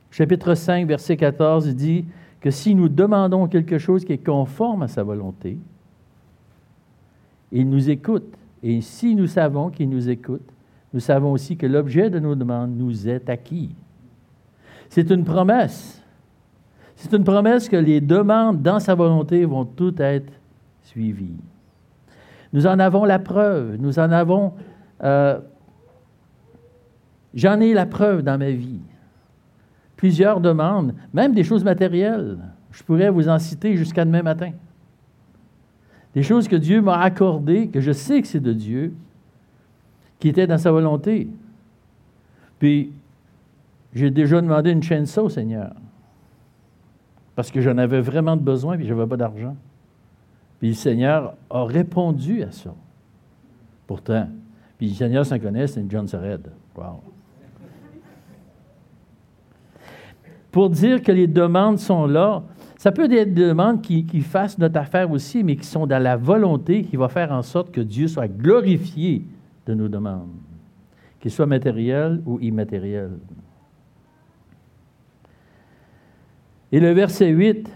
chapitre 0.09 0.55
5, 0.55 0.87
verset 0.87 1.15
14, 1.15 1.67
il 1.67 1.75
dit 1.75 2.05
que 2.41 2.51
si 2.51 2.75
nous 2.75 2.89
demandons 2.89 3.47
quelque 3.47 3.77
chose 3.77 4.03
qui 4.03 4.13
est 4.13 4.25
conforme 4.25 4.83
à 4.83 4.87
sa 4.87 5.03
volonté, 5.03 5.57
il 7.51 7.69
nous 7.69 7.89
écoute. 7.89 8.37
Et 8.63 8.81
si 8.81 9.15
nous 9.15 9.27
savons 9.27 9.69
qu'il 9.69 9.89
nous 9.89 10.09
écoute, 10.09 10.47
nous 10.93 10.99
savons 10.99 11.31
aussi 11.31 11.57
que 11.57 11.65
l'objet 11.65 12.09
de 12.09 12.19
nos 12.19 12.35
demandes 12.35 12.75
nous 12.75 13.07
est 13.07 13.29
acquis. 13.29 13.73
C'est 14.89 15.09
une 15.09 15.23
promesse. 15.23 16.01
C'est 16.95 17.13
une 17.13 17.23
promesse 17.23 17.69
que 17.69 17.77
les 17.77 18.01
demandes 18.01 18.61
dans 18.61 18.79
sa 18.79 18.93
volonté 18.93 19.45
vont 19.45 19.65
toutes 19.65 19.99
être 19.99 20.31
suivies. 20.83 21.39
Nous 22.53 22.67
en 22.67 22.77
avons 22.79 23.05
la 23.05 23.19
preuve. 23.19 23.77
Nous 23.79 23.99
en 23.99 24.11
avons. 24.11 24.53
Euh, 25.03 25.39
j'en 27.33 27.59
ai 27.59 27.73
la 27.73 27.85
preuve 27.85 28.21
dans 28.21 28.37
ma 28.37 28.51
vie. 28.51 28.81
Plusieurs 29.95 30.41
demandes, 30.41 30.93
même 31.13 31.33
des 31.33 31.43
choses 31.43 31.63
matérielles. 31.63 32.37
Je 32.71 32.83
pourrais 32.83 33.09
vous 33.09 33.29
en 33.29 33.39
citer 33.39 33.75
jusqu'à 33.77 34.03
demain 34.03 34.23
matin. 34.23 34.51
Des 36.13 36.23
choses 36.23 36.47
que 36.47 36.55
Dieu 36.55 36.81
m'a 36.81 36.99
accordées, 36.99 37.67
que 37.67 37.79
je 37.79 37.91
sais 37.91 38.21
que 38.21 38.27
c'est 38.27 38.39
de 38.39 38.53
Dieu, 38.53 38.93
qui 40.19 40.29
étaient 40.29 40.47
dans 40.47 40.57
sa 40.57 40.71
volonté. 40.71 41.27
Puis, 42.59 42.91
j'ai 43.93 44.11
déjà 44.11 44.41
demandé 44.41 44.71
une 44.71 44.83
chaîne 44.83 45.05
au 45.17 45.29
Seigneur 45.29 45.73
parce 47.35 47.51
que 47.51 47.61
j'en 47.61 47.77
avais 47.77 48.01
vraiment 48.01 48.37
besoin 48.37 48.77
et 48.77 48.85
je 48.85 48.93
n'avais 48.93 49.07
pas 49.07 49.17
d'argent. 49.17 49.55
Puis 50.59 50.69
le 50.69 50.75
Seigneur 50.75 51.33
a 51.49 51.65
répondu 51.65 52.43
à 52.43 52.51
ça. 52.51 52.73
Pourtant, 53.87 54.27
puis 54.77 54.89
le 54.89 54.93
Seigneur 54.93 55.25
s'en 55.25 55.39
connaît, 55.39 55.67
c'est 55.67 55.83
John 55.89 56.07
Sered. 56.07 56.51
Wow. 56.75 57.01
Pour 60.51 60.69
dire 60.69 61.01
que 61.01 61.11
les 61.11 61.27
demandes 61.27 61.79
sont 61.79 62.05
là, 62.05 62.43
ça 62.81 62.91
peut 62.91 63.03
être 63.03 63.11
des 63.11 63.43
demandes 63.43 63.83
qui, 63.83 64.21
fassent 64.21 64.57
notre 64.57 64.79
affaire 64.79 65.11
aussi, 65.11 65.43
mais 65.43 65.55
qui 65.55 65.67
sont 65.67 65.85
dans 65.85 66.01
la 66.01 66.17
volonté 66.17 66.81
qui 66.81 66.95
va 66.95 67.09
faire 67.09 67.31
en 67.31 67.43
sorte 67.43 67.69
que 67.69 67.79
Dieu 67.79 68.07
soit 68.07 68.27
glorifié 68.27 69.23
de 69.67 69.75
nos 69.75 69.87
demandes, 69.87 70.31
qu'elles 71.19 71.31
soient 71.31 71.45
matérielles 71.45 72.23
ou 72.25 72.39
immatérielles. 72.39 73.19
Et 76.71 76.79
le 76.79 76.89
verset 76.93 77.29
8, 77.29 77.71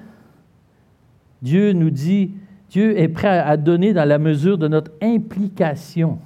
Dieu 1.39 1.73
nous 1.73 1.91
dit, 1.91 2.33
Dieu 2.71 2.97
est 2.97 3.09
prêt 3.09 3.27
à 3.27 3.57
donner 3.57 3.93
dans 3.93 4.09
la 4.09 4.17
mesure 4.17 4.57
de 4.57 4.67
notre 4.67 4.91
implication. 5.03 6.17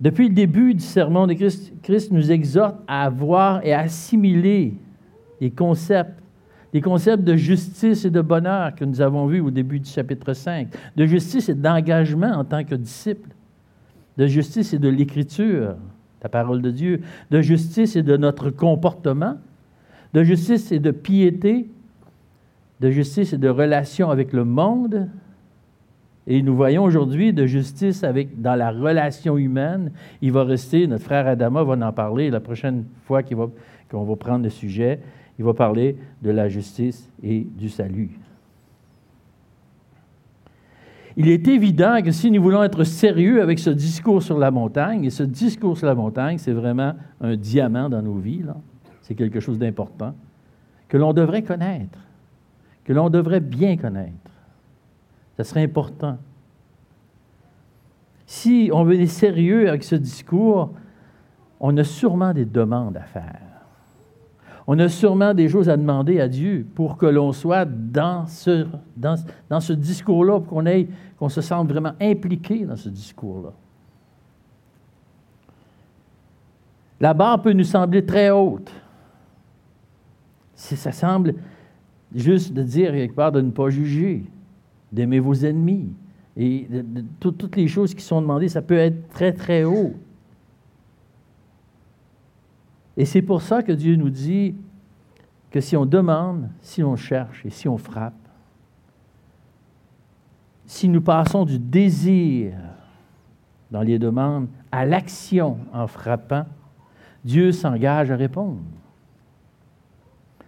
Depuis 0.00 0.28
le 0.28 0.34
début 0.34 0.74
du 0.74 0.84
sermon 0.84 1.26
de 1.26 1.34
Christ, 1.34 1.72
Christ 1.82 2.12
nous 2.12 2.30
exhorte 2.30 2.76
à 2.86 3.04
avoir 3.04 3.64
et 3.64 3.72
à 3.72 3.80
assimiler 3.80 4.74
les 5.40 5.50
concepts, 5.50 6.22
les 6.72 6.80
concepts 6.80 7.24
de 7.24 7.34
justice 7.34 8.04
et 8.04 8.10
de 8.10 8.20
bonheur 8.20 8.74
que 8.74 8.84
nous 8.84 9.00
avons 9.00 9.26
vus 9.26 9.40
au 9.40 9.50
début 9.50 9.80
du 9.80 9.88
chapitre 9.88 10.34
5, 10.34 10.68
de 10.96 11.06
justice 11.06 11.48
et 11.48 11.54
d'engagement 11.54 12.30
en 12.30 12.44
tant 12.44 12.62
que 12.62 12.76
disciple, 12.76 13.30
de 14.16 14.26
justice 14.26 14.72
et 14.72 14.78
de 14.78 14.88
l'écriture, 14.88 15.74
la 16.22 16.28
parole 16.28 16.62
de 16.62 16.70
Dieu, 16.70 17.00
de 17.30 17.40
justice 17.40 17.96
et 17.96 18.02
de 18.02 18.16
notre 18.16 18.50
comportement, 18.50 19.36
de 20.14 20.22
justice 20.22 20.70
et 20.70 20.78
de 20.78 20.90
piété, 20.90 21.68
de 22.80 22.90
justice 22.90 23.32
et 23.32 23.38
de 23.38 23.48
relation 23.48 24.10
avec 24.10 24.32
le 24.32 24.44
monde. 24.44 25.08
Et 26.30 26.42
nous 26.42 26.54
voyons 26.54 26.84
aujourd'hui 26.84 27.32
de 27.32 27.46
justice 27.46 28.04
avec, 28.04 28.38
dans 28.38 28.54
la 28.54 28.70
relation 28.70 29.38
humaine. 29.38 29.92
Il 30.20 30.30
va 30.30 30.44
rester, 30.44 30.86
notre 30.86 31.04
frère 31.04 31.26
Adama 31.26 31.64
va 31.64 31.88
en 31.88 31.92
parler 31.92 32.28
la 32.28 32.38
prochaine 32.38 32.84
fois 33.06 33.22
qu'on 33.22 33.36
va, 33.36 33.46
qu'on 33.90 34.04
va 34.04 34.14
prendre 34.14 34.44
le 34.44 34.50
sujet. 34.50 35.00
Il 35.38 35.46
va 35.46 35.54
parler 35.54 35.96
de 36.22 36.30
la 36.30 36.50
justice 36.50 37.10
et 37.22 37.40
du 37.40 37.70
salut. 37.70 38.10
Il 41.16 41.30
est 41.30 41.48
évident 41.48 42.02
que 42.02 42.10
si 42.10 42.30
nous 42.30 42.42
voulons 42.42 42.62
être 42.62 42.84
sérieux 42.84 43.40
avec 43.40 43.58
ce 43.58 43.70
discours 43.70 44.22
sur 44.22 44.38
la 44.38 44.50
montagne, 44.50 45.06
et 45.06 45.10
ce 45.10 45.22
discours 45.22 45.78
sur 45.78 45.86
la 45.86 45.94
montagne, 45.94 46.36
c'est 46.36 46.52
vraiment 46.52 46.92
un 47.22 47.36
diamant 47.36 47.88
dans 47.88 48.02
nos 48.02 48.18
vies, 48.18 48.42
c'est 49.00 49.14
quelque 49.14 49.40
chose 49.40 49.58
d'important, 49.58 50.14
que 50.88 50.98
l'on 50.98 51.14
devrait 51.14 51.42
connaître, 51.42 51.98
que 52.84 52.92
l'on 52.92 53.08
devrait 53.08 53.40
bien 53.40 53.78
connaître. 53.78 54.27
Ce 55.38 55.44
serait 55.44 55.62
important. 55.62 56.18
Si 58.26 58.70
on 58.74 58.82
veut 58.82 59.00
être 59.00 59.08
sérieux 59.08 59.68
avec 59.68 59.84
ce 59.84 59.94
discours, 59.94 60.72
on 61.60 61.76
a 61.76 61.84
sûrement 61.84 62.34
des 62.34 62.44
demandes 62.44 62.96
à 62.96 63.02
faire. 63.02 63.40
On 64.66 64.78
a 64.80 64.88
sûrement 64.88 65.32
des 65.32 65.48
choses 65.48 65.68
à 65.68 65.76
demander 65.76 66.20
à 66.20 66.28
Dieu 66.28 66.66
pour 66.74 66.98
que 66.98 67.06
l'on 67.06 67.32
soit 67.32 67.64
dans 67.64 68.26
ce, 68.26 68.66
dans, 68.96 69.14
dans 69.48 69.60
ce 69.60 69.72
discours-là, 69.72 70.40
pour 70.40 70.48
qu'on 70.48 70.64
qu'on 71.18 71.28
se 71.28 71.40
sente 71.40 71.68
vraiment 71.68 71.92
impliqué 72.00 72.64
dans 72.66 72.76
ce 72.76 72.88
discours-là. 72.88 73.52
La 77.00 77.14
barre 77.14 77.40
peut 77.40 77.52
nous 77.52 77.64
sembler 77.64 78.04
très 78.04 78.30
haute. 78.30 78.72
Si 80.54 80.76
ça 80.76 80.90
semble 80.90 81.34
juste 82.12 82.52
de 82.52 82.62
dire 82.62 82.90
quelque 82.90 83.14
part 83.14 83.32
de 83.32 83.40
ne 83.40 83.52
pas 83.52 83.70
juger, 83.70 84.24
d'aimer 84.92 85.20
vos 85.20 85.34
ennemis, 85.34 85.92
et 86.36 86.68
toutes 87.18 87.56
les 87.56 87.66
choses 87.66 87.94
qui 87.94 88.02
sont 88.02 88.20
demandées, 88.20 88.48
ça 88.48 88.62
peut 88.62 88.78
être 88.78 89.08
très, 89.08 89.32
très 89.32 89.64
haut. 89.64 89.94
Et 92.96 93.04
c'est 93.04 93.22
pour 93.22 93.42
ça 93.42 93.62
que 93.62 93.72
Dieu 93.72 93.96
nous 93.96 94.10
dit 94.10 94.54
que 95.50 95.60
si 95.60 95.76
on 95.76 95.84
demande, 95.84 96.48
si 96.60 96.84
on 96.84 96.94
cherche 96.94 97.44
et 97.44 97.50
si 97.50 97.68
on 97.68 97.76
frappe, 97.76 98.14
si 100.66 100.88
nous 100.88 101.00
passons 101.00 101.44
du 101.44 101.58
désir 101.58 102.52
dans 103.70 103.82
les 103.82 103.98
demandes 103.98 104.48
à 104.70 104.84
l'action 104.84 105.58
en 105.72 105.86
frappant, 105.86 106.46
Dieu 107.24 107.50
s'engage 107.50 108.10
à 108.10 108.16
répondre. 108.16 108.60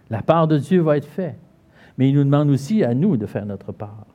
La 0.09 0.21
part 0.21 0.47
de 0.47 0.57
Dieu 0.57 0.81
va 0.81 0.97
être 0.97 1.07
faite, 1.07 1.39
mais 1.97 2.09
il 2.09 2.15
nous 2.15 2.23
demande 2.23 2.49
aussi 2.49 2.83
à 2.83 2.93
nous 2.93 3.17
de 3.17 3.25
faire 3.25 3.45
notre 3.45 3.71
part. 3.71 4.05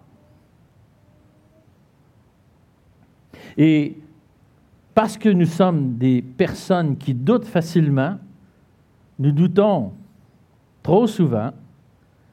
Et 3.56 3.96
parce 4.94 5.16
que 5.16 5.28
nous 5.28 5.46
sommes 5.46 5.96
des 5.96 6.22
personnes 6.22 6.96
qui 6.96 7.14
doutent 7.14 7.44
facilement, 7.44 8.16
nous 9.18 9.32
doutons 9.32 9.92
trop 10.82 11.06
souvent, 11.06 11.50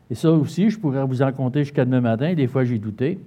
et 0.09 0.15
ça 0.15 0.31
aussi, 0.31 0.69
je 0.69 0.77
pourrais 0.77 1.03
vous 1.05 1.21
en 1.21 1.31
compter 1.31 1.63
jusqu'à 1.63 1.85
demain 1.85 2.01
matin, 2.01 2.33
des 2.33 2.47
fois 2.47 2.63
j'ai 2.63 2.77
douté. 2.77 3.19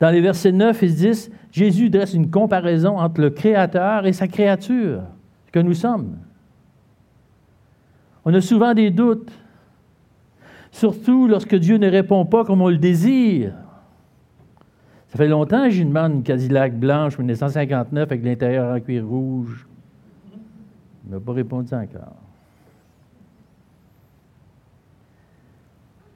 Dans 0.00 0.10
les 0.10 0.20
versets 0.20 0.52
9 0.52 0.82
et 0.82 0.88
10, 0.88 1.30
Jésus 1.52 1.90
dresse 1.90 2.14
une 2.14 2.30
comparaison 2.30 2.98
entre 2.98 3.20
le 3.20 3.30
Créateur 3.30 4.06
et 4.06 4.12
sa 4.12 4.28
créature, 4.28 5.02
que 5.52 5.60
nous 5.60 5.74
sommes. 5.74 6.16
On 8.24 8.34
a 8.34 8.40
souvent 8.40 8.74
des 8.74 8.90
doutes, 8.90 9.30
surtout 10.70 11.28
lorsque 11.28 11.54
Dieu 11.54 11.76
ne 11.76 11.88
répond 11.88 12.24
pas 12.24 12.44
comme 12.44 12.62
on 12.62 12.68
le 12.68 12.78
désire, 12.78 13.52
Ça 15.16 15.24
fait 15.24 15.30
longtemps 15.30 15.64
que 15.64 15.70
j'ai 15.70 15.82
demande 15.82 16.12
une 16.12 16.22
Cadillac 16.22 16.78
blanche 16.78 17.16
1959 17.16 18.02
avec 18.02 18.22
l'intérieur 18.22 18.76
en 18.76 18.78
cuir 18.80 19.06
rouge. 19.06 19.66
Il 21.06 21.14
n'a 21.14 21.18
pas 21.18 21.32
répondu 21.32 21.72
encore. 21.72 22.16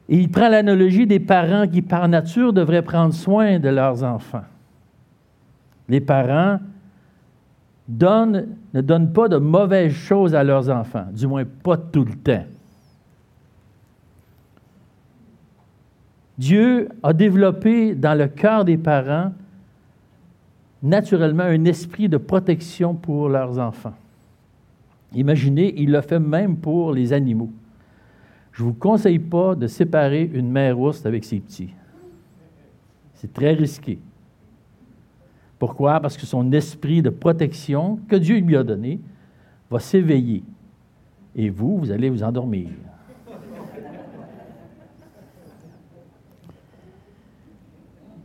Il 0.06 0.30
prend 0.30 0.50
l'analogie 0.50 1.06
des 1.06 1.18
parents 1.18 1.66
qui, 1.66 1.80
par 1.80 2.08
nature, 2.08 2.52
devraient 2.52 2.82
prendre 2.82 3.14
soin 3.14 3.58
de 3.58 3.70
leurs 3.70 4.04
enfants. 4.04 4.44
Les 5.88 6.02
parents 6.02 6.58
ne 7.88 8.80
donnent 8.82 9.12
pas 9.14 9.28
de 9.28 9.38
mauvaises 9.38 9.94
choses 9.94 10.34
à 10.34 10.44
leurs 10.44 10.68
enfants, 10.68 11.06
du 11.10 11.26
moins 11.26 11.44
pas 11.62 11.78
tout 11.78 12.04
le 12.04 12.16
temps. 12.16 12.44
Dieu 16.40 16.88
a 17.02 17.12
développé 17.12 17.94
dans 17.94 18.16
le 18.16 18.26
cœur 18.26 18.64
des 18.64 18.78
parents 18.78 19.34
naturellement 20.82 21.42
un 21.42 21.66
esprit 21.66 22.08
de 22.08 22.16
protection 22.16 22.94
pour 22.94 23.28
leurs 23.28 23.58
enfants. 23.58 23.92
Imaginez, 25.14 25.74
il 25.76 25.90
l'a 25.90 26.00
fait 26.00 26.18
même 26.18 26.56
pour 26.56 26.94
les 26.94 27.12
animaux. 27.12 27.50
Je 28.52 28.62
ne 28.62 28.68
vous 28.68 28.72
conseille 28.72 29.18
pas 29.18 29.54
de 29.54 29.66
séparer 29.66 30.30
une 30.32 30.50
mère 30.50 30.80
ours 30.80 31.04
avec 31.04 31.26
ses 31.26 31.40
petits. 31.40 31.74
C'est 33.16 33.34
très 33.34 33.52
risqué. 33.52 33.98
Pourquoi? 35.58 36.00
Parce 36.00 36.16
que 36.16 36.24
son 36.24 36.50
esprit 36.52 37.02
de 37.02 37.10
protection 37.10 38.00
que 38.08 38.16
Dieu 38.16 38.38
lui 38.38 38.56
a 38.56 38.62
donné 38.62 38.98
va 39.70 39.78
s'éveiller. 39.78 40.42
Et 41.36 41.50
vous, 41.50 41.76
vous 41.76 41.90
allez 41.90 42.08
vous 42.08 42.22
endormir. 42.22 42.70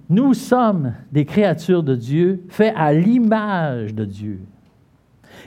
Nous 0.10 0.34
sommes 0.34 0.94
des 1.12 1.26
créatures 1.26 1.84
de 1.84 1.96
Dieu, 1.96 2.44
faits 2.50 2.74
à 2.76 2.94
l'image 2.94 3.94
de 3.94 4.06
Dieu. 4.06 4.42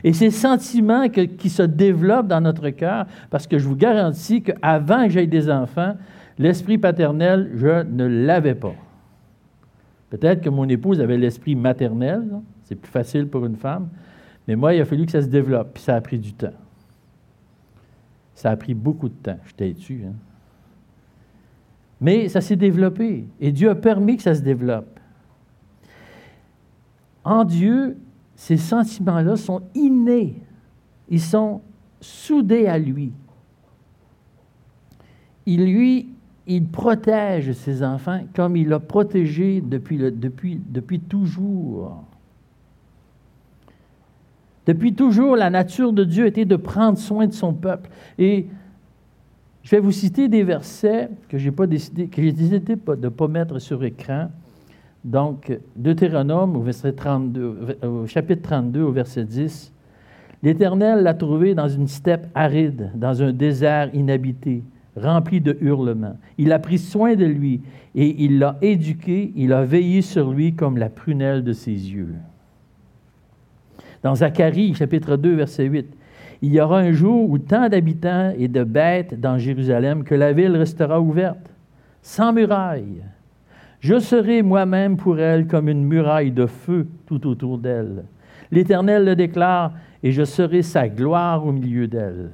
Et 0.05 0.13
ces 0.13 0.31
sentiments 0.31 1.09
qui 1.09 1.49
se 1.49 1.63
développent 1.63 2.29
dans 2.29 2.41
notre 2.41 2.69
cœur, 2.71 3.07
parce 3.31 3.47
que 3.47 3.59
je 3.59 3.67
vous 3.67 3.77
garantis 3.77 4.43
qu'avant 4.43 5.05
que 5.05 5.11
j'aie 5.11 5.27
des 5.27 5.51
enfants, 5.51 5.95
l'esprit 6.39 6.79
paternel, 6.79 7.51
je 7.55 7.85
ne 7.85 8.05
l'avais 8.05 8.55
pas. 8.55 8.75
Peut-être 10.11 10.41
que 10.41 10.51
mon 10.51 10.69
épouse 10.69 11.01
avait 11.01 11.19
l'esprit 11.19 11.55
maternel, 11.55 12.25
c'est 12.65 12.77
plus 12.77 12.91
facile 12.91 13.27
pour 13.29 13.45
une 13.45 13.57
femme, 13.57 13.89
mais 14.47 14.57
moi, 14.57 14.75
il 14.75 14.81
a 14.81 14.85
fallu 14.85 15.05
que 15.05 15.13
ça 15.13 15.23
se 15.23 15.27
développe, 15.27 15.75
puis 15.75 15.83
ça 15.83 15.95
a 15.95 16.01
pris 16.01 16.19
du 16.19 16.33
temps. 16.33 16.55
Ça 18.35 18.51
a 18.51 18.57
pris 18.57 18.75
beaucoup 18.75 19.09
de 19.09 19.15
temps, 19.15 19.39
je 19.45 19.55
t'ai 19.55 19.75
tué. 19.75 20.01
Hein? 20.07 20.15
Mais 22.01 22.29
ça 22.29 22.41
s'est 22.41 22.57
développé, 22.57 23.27
et 23.41 23.53
Dieu 23.53 23.71
a 23.71 23.75
permis 23.75 24.17
que 24.17 24.23
ça 24.23 24.35
se 24.35 24.43
développe. 24.43 25.01
En 27.25 27.45
Dieu, 27.45 27.97
ces 28.37 28.57
sentiments-là 28.57 29.37
sont 29.37 29.63
innés, 29.75 30.41
ils 31.09 31.21
sont 31.21 31.61
soudés 32.01 32.67
à 32.67 32.79
lui. 32.79 33.13
Il 35.47 35.65
lui 35.65 36.09
il 36.51 36.67
protège 36.67 37.53
ses 37.53 37.83
enfants 37.83 38.21
comme 38.35 38.57
il 38.57 38.69
l'a 38.69 38.81
protégé 38.81 39.61
depuis, 39.61 39.99
depuis, 39.99 40.59
depuis 40.67 40.99
toujours. 40.99 42.05
Depuis 44.67 44.95
toujours, 44.95 45.37
la 45.37 45.51
nature 45.51 45.93
de 45.93 46.05
Dieu 46.05 46.27
était 46.27 46.47
de 46.47 46.57
prendre 46.57 46.97
soin 46.97 47.27
de 47.27 47.35
son 47.35 47.53
peuple. 47.53 47.91
Et 48.19 48.47
je 49.69 49.77
vais 49.77 49.83
vous 49.83 49.93
citer 49.93 50.29
des 50.29 50.45
versets 50.45 51.11
que 51.29 51.37
j'ai 51.37 51.51
pas 51.51 51.67
décidé, 51.67 52.07
de 52.07 52.97
ne 52.97 53.09
pas 53.11 53.29
mettre 53.29 53.59
sur 53.59 53.85
écran. 53.85 54.31
Donc, 55.05 55.53
Deutéronome 55.77 56.57
au, 56.57 56.63
verset 56.63 56.93
32, 56.93 57.77
au 57.83 58.07
chapitre 58.07 58.41
32, 58.49 58.81
au 58.81 58.93
verset 58.93 59.25
10. 59.25 59.71
L'Éternel 60.43 61.03
l'a 61.03 61.13
trouvé 61.13 61.55
dans 61.55 61.69
une 61.69 61.87
steppe 61.87 62.29
aride, 62.35 62.93
dans 62.95 63.23
un 63.23 63.31
désert 63.31 63.95
inhabité 63.95 64.63
rempli 64.97 65.39
de 65.39 65.59
hurlements. 65.61 66.17
Il 66.39 66.51
a 66.53 66.59
pris 66.59 66.79
soin 66.79 67.15
de 67.15 67.27
lui 67.27 67.61
et 67.95 68.25
il 68.25 68.39
l'a 68.39 68.57
éduqué, 68.63 69.35
il 69.37 69.53
a 69.53 69.67
veillé 69.67 70.01
sur 70.01 70.33
lui 70.33 70.55
comme 70.55 70.79
la 70.79 70.89
prunelle 70.89 71.45
de 71.45 71.53
ses 71.53 71.73
yeux. 71.73 72.15
Dans 74.03 74.15
Zacharie, 74.15 74.75
chapitre 74.75 75.19
2, 75.19 75.35
verset 75.35 75.65
8, 75.67 75.95
il 76.41 76.53
y 76.53 76.61
aura 76.61 76.79
un 76.79 76.93
jour 76.93 77.29
où 77.29 77.39
tant 77.39 77.69
d'habitants 77.69 78.33
et 78.39 78.49
de 78.49 78.63
bêtes 78.63 79.21
dans 79.21 79.39
Jérusalem 79.39 80.05
que 80.05 80.15
la 80.15 80.33
ville 80.33 80.57
restera 80.57 81.01
ouverte, 81.01 81.53
sans 82.03 82.33
muraille. 82.33 83.03
Je 83.81 83.99
serai 83.99 84.43
moi-même 84.43 84.97
pour 84.97 85.19
elle 85.19 85.47
comme 85.47 85.69
une 85.69 85.85
muraille 85.85 86.33
de 86.33 86.47
feu 86.47 86.87
tout 87.07 87.27
autour 87.27 87.59
d'elle. 87.59 88.05
L'Éternel 88.51 89.05
le 89.05 89.17
déclare, 89.17 89.73
et 90.03 90.13
je 90.13 90.25
serai 90.25 90.63
sa 90.63 90.89
gloire 90.89 91.45
au 91.45 91.53
milieu 91.53 91.87
d'elle. 91.87 92.31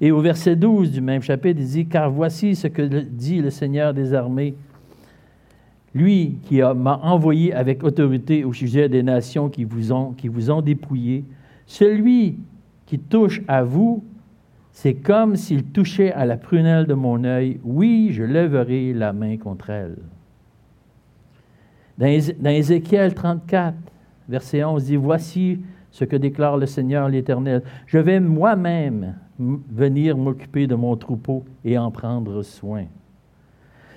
Et 0.00 0.10
au 0.10 0.20
verset 0.20 0.56
12 0.56 0.90
du 0.90 1.00
même 1.00 1.22
chapitre, 1.22 1.60
il 1.60 1.66
dit, 1.66 1.86
Car 1.86 2.10
voici 2.10 2.54
ce 2.54 2.66
que 2.66 2.82
dit 2.82 3.40
le 3.40 3.50
Seigneur 3.50 3.94
des 3.94 4.14
armées, 4.14 4.54
lui 5.94 6.38
qui 6.42 6.60
m'a 6.60 7.00
envoyé 7.02 7.54
avec 7.54 7.82
autorité 7.82 8.44
au 8.44 8.52
sujet 8.52 8.88
des 8.88 9.02
nations 9.02 9.48
qui 9.48 9.64
vous 9.64 9.92
ont, 9.92 10.12
qui 10.12 10.28
vous 10.28 10.50
ont 10.50 10.60
dépouillé, 10.60 11.24
celui 11.66 12.38
qui 12.86 12.98
touche 12.98 13.42
à 13.48 13.62
vous, 13.62 14.04
c'est 14.70 14.94
comme 14.94 15.36
s'il 15.36 15.64
touchait 15.64 16.12
à 16.12 16.24
la 16.24 16.36
prunelle 16.36 16.86
de 16.86 16.94
mon 16.94 17.24
œil. 17.24 17.60
Oui, 17.64 18.10
je 18.12 18.22
lèverai 18.22 18.92
la 18.92 19.12
main 19.12 19.36
contre 19.36 19.70
elle. 19.70 19.96
Dans, 21.98 22.50
Ézéchiel 22.50 23.14
34, 23.14 23.74
verset 24.28 24.62
11, 24.62 24.84
dit, 24.84 24.96
Voici 24.96 25.60
ce 25.90 26.04
que 26.04 26.16
déclare 26.16 26.58
le 26.58 26.66
Seigneur 26.66 27.08
l'Éternel. 27.08 27.62
Je 27.86 27.98
vais 27.98 28.20
moi-même 28.20 29.14
venir 29.38 30.16
m'occuper 30.16 30.66
de 30.66 30.74
mon 30.74 30.94
troupeau 30.96 31.44
et 31.64 31.78
en 31.78 31.90
prendre 31.90 32.42
soin. 32.42 32.84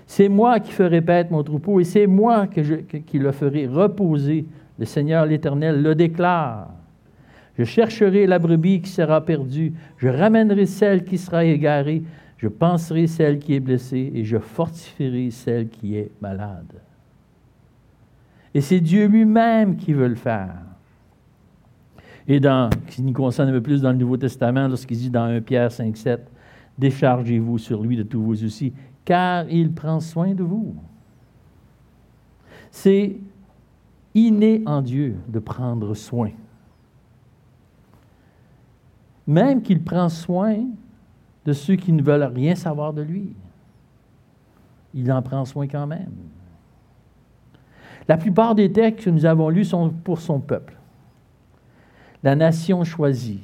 C'est 0.06 0.30
moi 0.30 0.60
qui 0.60 0.72
ferai 0.72 1.02
paître 1.02 1.32
mon 1.32 1.44
troupeau 1.44 1.80
et 1.80 1.84
c'est 1.84 2.08
moi 2.08 2.48
qui 2.48 3.20
le 3.20 3.32
ferai 3.32 3.68
reposer. 3.68 4.46
Le 4.80 4.86
Seigneur 4.86 5.26
l'Éternel 5.26 5.84
le 5.84 5.94
déclare. 5.94 6.72
Je 7.60 7.66
chercherai 7.66 8.26
la 8.26 8.40
brebis 8.40 8.80
qui 8.80 8.90
sera 8.90 9.20
perdue, 9.20 9.74
je 9.98 10.08
ramènerai 10.08 10.66
celle 10.66 11.04
qui 11.04 11.18
sera 11.18 11.44
égarée, 11.44 12.04
je 12.38 12.48
penserai 12.48 13.06
celle 13.06 13.38
qui 13.38 13.54
est 13.54 13.60
blessée 13.60 14.14
et 14.16 14.24
je 14.24 14.38
fortifierai 14.38 15.30
celle 15.30 15.68
qui 15.68 15.98
est 15.98 16.10
malade. 16.22 16.72
Et 18.54 18.62
c'est 18.62 18.80
Dieu 18.80 19.08
lui-même 19.08 19.76
qui 19.76 19.92
veut 19.92 20.08
le 20.08 20.16
faire. 20.16 20.56
Et 22.30 22.40
dans, 22.40 22.70
qui 22.88 23.02
nous 23.02 23.12
concerne 23.12 23.50
un 23.50 23.52
peu 23.52 23.62
plus 23.62 23.82
dans 23.82 23.92
le 23.92 23.98
Nouveau 23.98 24.16
Testament, 24.16 24.70
lorsqu'il 24.70 24.98
dit 24.98 25.10
dans 25.10 25.26
1 25.26 25.42
Pierre 25.42 25.70
5, 25.70 25.98
7, 25.98 26.32
Déchargez-vous 26.78 27.58
sur 27.58 27.84
lui 27.84 27.98
de 27.98 28.04
tous 28.04 28.22
vos 28.22 28.36
soucis, 28.36 28.72
car 29.04 29.50
il 29.50 29.74
prend 29.74 30.00
soin 30.00 30.34
de 30.34 30.44
vous. 30.44 30.78
C'est 32.72 33.18
inné 34.16 34.62
en 34.66 34.82
Dieu 34.82 35.18
de 35.28 35.40
prendre 35.40 35.94
soin. 35.94 36.32
Même 39.30 39.62
qu'il 39.62 39.82
prend 39.82 40.10
soin 40.10 40.58
de 41.46 41.54
ceux 41.54 41.78
qui 41.78 41.94
ne 41.94 42.04
veulent 42.04 42.32
rien 42.36 42.56
savoir 42.56 42.92
de 42.92 43.02
lui. 43.02 43.34
Il 44.94 45.10
en 45.12 45.22
prend 45.22 45.46
soin 45.46 45.68
quand 45.68 45.88
même. 45.88 46.12
La 48.10 48.18
plupart 48.18 48.56
des 48.56 48.72
textes 48.72 49.06
que 49.06 49.10
nous 49.10 49.26
avons 49.26 49.50
lus 49.50 49.66
sont 49.66 49.92
pour 49.92 50.20
son 50.20 50.42
peuple 50.42 50.76
la 52.24 52.36
nation 52.36 52.84
choisie. 52.84 53.44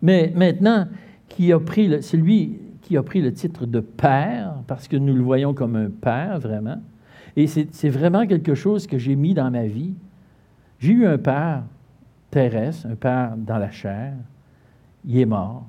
Mais 0.00 0.32
maintenant, 0.34 0.86
qui 1.28 1.52
a 1.52 1.60
pris 1.60 2.02
c'est 2.02 2.16
lui 2.16 2.58
qui 2.82 2.96
a 2.96 3.02
pris 3.02 3.22
le 3.22 3.32
titre 3.32 3.64
de 3.64 3.78
père, 3.78 4.54
parce 4.66 4.88
que 4.88 4.96
nous 4.96 5.14
le 5.14 5.22
voyons 5.22 5.54
comme 5.54 5.76
un 5.76 5.88
père, 5.88 6.40
vraiment. 6.40 6.78
Et 7.36 7.46
c'est 7.46 7.88
vraiment 7.88 8.26
quelque 8.26 8.54
chose 8.54 8.88
que 8.88 8.98
j'ai 8.98 9.14
mis 9.14 9.34
dans 9.34 9.50
ma 9.50 9.66
vie. 9.66 9.94
J'ai 10.80 10.92
eu 10.92 11.06
un 11.06 11.16
père 11.16 11.62
terrestre, 12.30 12.88
un 12.90 12.96
père 12.96 13.34
dans 13.36 13.58
la 13.58 13.70
chair. 13.70 14.14
Il 15.04 15.18
est 15.18 15.26
mort. 15.26 15.66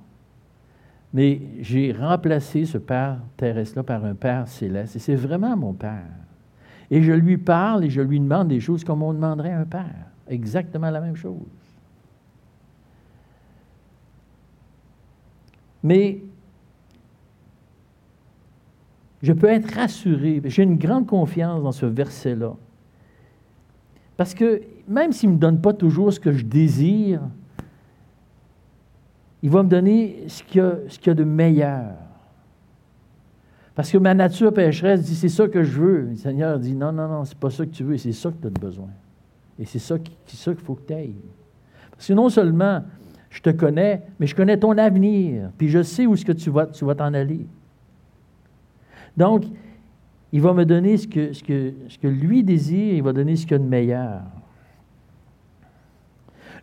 Mais 1.13 1.41
j'ai 1.61 1.91
remplacé 1.91 2.65
ce 2.65 2.77
père 2.77 3.19
terrestre-là 3.37 3.83
par 3.83 4.03
un 4.03 4.15
père 4.15 4.47
céleste. 4.47 4.95
Et 4.95 4.99
c'est 4.99 5.15
vraiment 5.15 5.55
mon 5.55 5.73
père. 5.73 6.09
Et 6.89 7.01
je 7.01 7.11
lui 7.11 7.37
parle 7.37 7.85
et 7.85 7.89
je 7.89 8.01
lui 8.01 8.19
demande 8.19 8.47
des 8.47 8.59
choses 8.59 8.83
comme 8.83 9.03
on 9.03 9.13
demanderait 9.13 9.51
à 9.51 9.59
un 9.59 9.65
père. 9.65 10.07
Exactement 10.27 10.89
la 10.89 11.01
même 11.01 11.15
chose. 11.15 11.41
Mais 15.83 16.21
je 19.21 19.33
peux 19.33 19.47
être 19.47 19.73
rassuré, 19.73 20.41
j'ai 20.45 20.63
une 20.63 20.77
grande 20.77 21.07
confiance 21.07 21.61
dans 21.61 21.71
ce 21.71 21.85
verset-là. 21.85 22.55
Parce 24.17 24.33
que 24.33 24.61
même 24.87 25.11
s'il 25.11 25.29
ne 25.29 25.35
me 25.35 25.39
donne 25.39 25.61
pas 25.61 25.73
toujours 25.73 26.11
ce 26.11 26.19
que 26.19 26.31
je 26.31 26.43
désire, 26.43 27.21
il 29.43 29.49
va 29.49 29.61
me 29.61 29.69
donner 29.69 30.23
ce 30.27 30.41
qu'il 30.41 30.61
y, 30.61 31.09
a, 31.09 31.13
de 31.13 31.23
meilleur. 31.25 31.95
Parce 33.75 33.91
que 33.91 33.97
ma 33.97 34.13
nature 34.13 34.53
pécheresse 34.53 35.03
dit 35.03 35.15
c'est 35.15 35.29
ça 35.29 35.49
que 35.49 35.63
je 35.63 35.81
veux. 35.81 36.01
Le 36.11 36.15
Seigneur 36.15 36.57
dit 36.57 36.73
non, 36.73 36.93
non, 36.93 37.09
non, 37.09 37.25
c'est 37.25 37.37
pas 37.37 37.49
ça 37.49 37.65
que 37.65 37.71
tu 37.71 37.83
veux, 37.83 37.97
c'est 37.97 38.13
ça 38.13 38.31
que 38.31 38.37
tu 38.41 38.47
as 38.47 38.49
besoin. 38.49 38.87
Et 39.59 39.65
c'est 39.65 39.79
ça 39.79 39.99
qu'il 39.99 40.55
faut 40.63 40.75
que 40.75 40.87
tu 40.87 40.93
ailles. 40.93 41.15
Parce 41.91 42.07
que 42.07 42.13
non 42.13 42.29
seulement 42.29 42.83
je 43.29 43.41
te 43.41 43.49
connais, 43.49 44.03
mais 44.17 44.27
je 44.27 44.35
connais 44.35 44.57
ton 44.57 44.77
avenir, 44.77 45.49
puis 45.57 45.67
je 45.67 45.83
sais 45.83 46.05
où 46.05 46.13
est-ce 46.13 46.25
que 46.25 46.31
tu 46.31 46.49
vas 46.49 46.67
tu 46.67 46.85
vas 46.85 46.95
t'en 46.95 47.13
aller. 47.13 47.45
Donc, 49.17 49.43
il 50.31 50.41
va 50.41 50.53
me 50.53 50.65
donner 50.65 50.97
ce 50.97 51.07
que, 51.07 51.33
ce, 51.33 51.43
que, 51.43 51.73
ce 51.89 51.97
que 51.97 52.07
lui 52.07 52.43
désire, 52.43 52.95
il 52.95 53.03
va 53.03 53.11
donner 53.11 53.35
ce 53.35 53.43
qu'il 53.43 53.51
y 53.51 53.55
a 53.55 53.59
de 53.59 53.63
meilleur. 53.65 54.21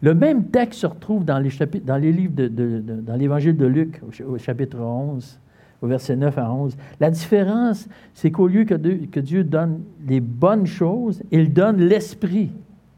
Le 0.03 0.15
même 0.15 0.47
texte 0.47 0.81
se 0.81 0.87
retrouve 0.87 1.25
dans 1.25 1.39
les, 1.39 1.51
chapitres, 1.51 1.85
dans 1.85 1.99
les 1.99 2.13
livres 2.13 2.35
de, 2.35 2.49
dans 2.81 3.17
l'évangile 3.17 3.57
de 3.57 3.67
Luc, 3.67 4.01
au 4.27 4.39
chapitre 4.39 4.79
11, 4.79 5.39
au 5.83 5.87
verset 5.87 6.17
9 6.17 6.39
à 6.39 6.53
11. 6.53 6.77
La 7.01 7.11
différence, 7.11 7.87
c'est 8.15 8.31
qu'au 8.31 8.47
lieu 8.47 8.65
que, 8.65 8.75
que 8.75 9.21
Dieu 9.21 9.45
donne 9.45 9.83
les 10.07 10.21
bonnes 10.21 10.67
choses, 10.67 11.23
il 11.31 11.53
donne 11.53 11.83
l'Esprit 11.83 12.51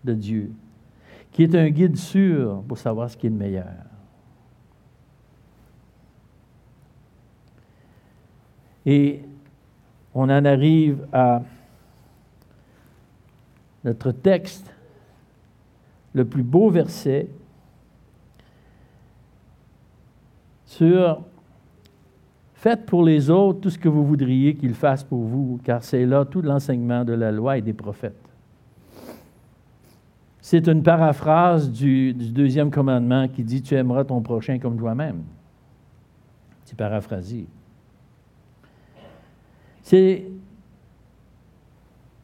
de 0.05 0.15
Dieu, 0.15 0.51
qui 1.33 1.43
est 1.43 1.55
un 1.55 1.69
guide 1.71 1.97
sûr 1.97 2.63
pour 2.69 2.79
savoir 2.79 3.11
ce 3.11 3.17
qui 3.17 3.27
est 3.27 3.31
le 3.31 3.37
meilleur. 3.37 3.67
Et 8.87 9.23
on 10.15 10.25
en 10.25 10.45
arrive 10.45 11.07
à 11.13 11.43
notre 13.85 14.13
texte, 14.13 14.73
le 16.15 16.25
plus 16.25 16.43
beau 16.43 16.71
verset 16.71 17.29
sur 20.67 21.23
Faites 22.63 22.87
pour 22.87 23.03
les 23.03 23.29
autres 23.29 23.59
tout 23.59 23.71
ce 23.71 23.79
que 23.79 23.89
vous 23.89 24.07
voudriez 24.07 24.55
qu'ils 24.55 24.75
fassent 24.75 25.03
pour 25.03 25.25
vous, 25.25 25.59
car 25.65 25.83
c'est 25.83 26.07
là 26.07 26.25
tout 26.25 26.43
l'enseignement 26.43 27.05
de 27.05 27.13
la 27.13 27.33
loi 27.33 27.59
et 27.59 27.61
des 27.61 27.73
prophètes. 27.73 28.15
C'est 30.41 30.69
une 30.69 30.85
paraphrase 30.85 31.73
du, 31.73 32.13
deuxième 32.15 32.71
commandement 32.71 33.27
qui 33.27 33.43
dit 33.43 33.63
Tu 33.63 33.75
aimeras 33.75 34.05
ton 34.05 34.21
prochain 34.21 34.61
comme 34.61 34.77
toi-même. 34.77 35.25
C'est 36.65 36.77
paraphrasé. 36.77 37.47
C'est 39.83 40.27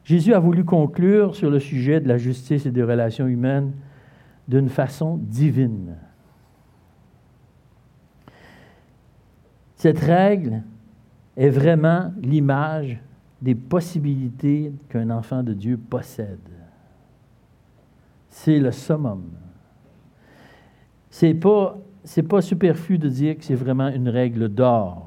Jésus 0.09 0.33
a 0.33 0.39
voulu 0.39 0.65
conclure 0.65 1.37
sur 1.37 1.51
le 1.51 1.59
sujet 1.59 2.01
de 2.01 2.09
la 2.09 2.17
justice 2.17 2.65
et 2.65 2.71
des 2.71 2.83
relations 2.83 3.27
humaines 3.27 3.75
d'une 4.49 4.71
façon 4.71 5.19
divine. 5.19 5.97
Cette 9.75 9.99
règle 9.99 10.63
est 11.37 11.51
vraiment 11.51 12.11
l'image 12.23 12.99
des 13.43 13.55
possibilités 13.55 14.73
qu'un 14.89 15.11
enfant 15.11 15.43
de 15.43 15.53
Dieu 15.53 15.77
possède. 15.77 16.39
C'est 18.31 18.61
le 18.61 18.73
summum. 18.73 19.25
C'est 21.11 21.35
pas 21.35 21.77
c'est 22.03 22.23
pas 22.23 22.41
superflu 22.41 22.97
de 22.97 23.11
dire 23.11 23.37
que 23.37 23.45
c'est 23.45 23.55
vraiment 23.55 23.89
une 23.89 24.09
règle 24.09 24.49
d'or. 24.49 25.07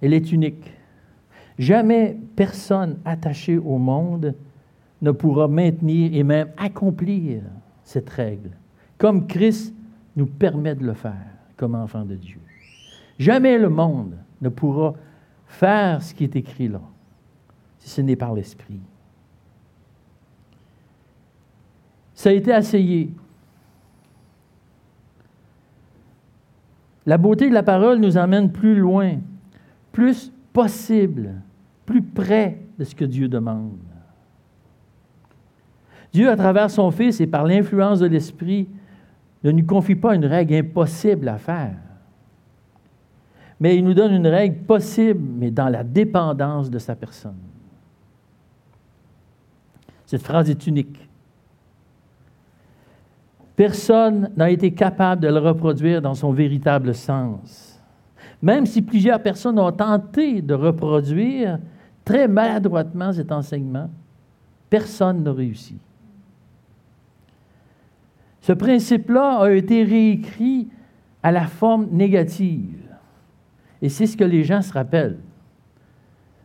Elle 0.00 0.14
est 0.14 0.30
unique. 0.30 0.70
Jamais 1.62 2.18
personne 2.34 2.98
attaché 3.04 3.56
au 3.56 3.78
monde 3.78 4.34
ne 5.00 5.12
pourra 5.12 5.46
maintenir 5.46 6.12
et 6.12 6.24
même 6.24 6.48
accomplir 6.56 7.40
cette 7.84 8.10
règle, 8.10 8.50
comme 8.98 9.28
Christ 9.28 9.72
nous 10.16 10.26
permet 10.26 10.74
de 10.74 10.84
le 10.84 10.92
faire 10.92 11.14
comme 11.56 11.76
enfant 11.76 12.04
de 12.04 12.16
Dieu. 12.16 12.40
Jamais 13.16 13.58
le 13.58 13.68
monde 13.68 14.16
ne 14.40 14.48
pourra 14.48 14.94
faire 15.46 16.02
ce 16.02 16.12
qui 16.12 16.24
est 16.24 16.34
écrit 16.34 16.66
là, 16.66 16.80
si 17.78 17.90
ce 17.90 18.00
n'est 18.00 18.16
par 18.16 18.34
l'Esprit. 18.34 18.80
Ça 22.12 22.30
a 22.30 22.32
été 22.32 22.50
essayé. 22.50 23.14
La 27.06 27.18
beauté 27.18 27.48
de 27.48 27.54
la 27.54 27.62
parole 27.62 28.00
nous 28.00 28.16
emmène 28.16 28.50
plus 28.50 28.74
loin, 28.74 29.18
plus 29.92 30.32
possible, 30.52 31.36
près 32.14 32.58
de 32.78 32.84
ce 32.84 32.94
que 32.94 33.04
Dieu 33.04 33.28
demande. 33.28 33.78
Dieu, 36.12 36.28
à 36.28 36.36
travers 36.36 36.70
son 36.70 36.90
Fils 36.90 37.20
et 37.20 37.26
par 37.26 37.44
l'influence 37.44 38.00
de 38.00 38.06
l'Esprit, 38.06 38.68
ne 39.42 39.50
nous 39.50 39.64
confie 39.64 39.94
pas 39.94 40.14
une 40.14 40.26
règle 40.26 40.54
impossible 40.54 41.28
à 41.28 41.38
faire, 41.38 41.76
mais 43.58 43.76
il 43.76 43.84
nous 43.84 43.94
donne 43.94 44.12
une 44.12 44.26
règle 44.26 44.60
possible, 44.64 45.20
mais 45.38 45.50
dans 45.50 45.68
la 45.68 45.84
dépendance 45.84 46.70
de 46.70 46.78
sa 46.78 46.94
personne. 46.94 47.38
Cette 50.04 50.22
phrase 50.22 50.50
est 50.50 50.66
unique. 50.66 51.08
Personne 53.56 54.30
n'a 54.36 54.50
été 54.50 54.72
capable 54.72 55.22
de 55.22 55.28
le 55.28 55.38
reproduire 55.38 56.02
dans 56.02 56.14
son 56.14 56.32
véritable 56.32 56.94
sens. 56.94 57.80
Même 58.42 58.66
si 58.66 58.82
plusieurs 58.82 59.22
personnes 59.22 59.58
ont 59.58 59.72
tenté 59.72 60.42
de 60.42 60.54
reproduire 60.54 61.58
très 62.04 62.28
maladroitement 62.28 63.12
cet 63.12 63.32
enseignement, 63.32 63.88
personne 64.70 65.22
n'a 65.22 65.32
réussi. 65.32 65.76
Ce 68.40 68.52
principe-là 68.52 69.38
a 69.38 69.50
été 69.52 69.84
réécrit 69.84 70.68
à 71.22 71.30
la 71.30 71.46
forme 71.46 71.88
négative. 71.92 72.82
Et 73.80 73.88
c'est 73.88 74.06
ce 74.06 74.16
que 74.16 74.24
les 74.24 74.42
gens 74.42 74.62
se 74.62 74.72
rappellent. 74.72 75.18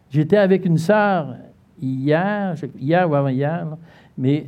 J'étais 0.10 0.38
avec 0.38 0.66
une 0.66 0.78
sœur 0.78 1.36
hier, 1.82 2.56
hier 2.80 3.10
ou 3.10 3.16
avant-hier, 3.16 3.68
mais 4.18 4.48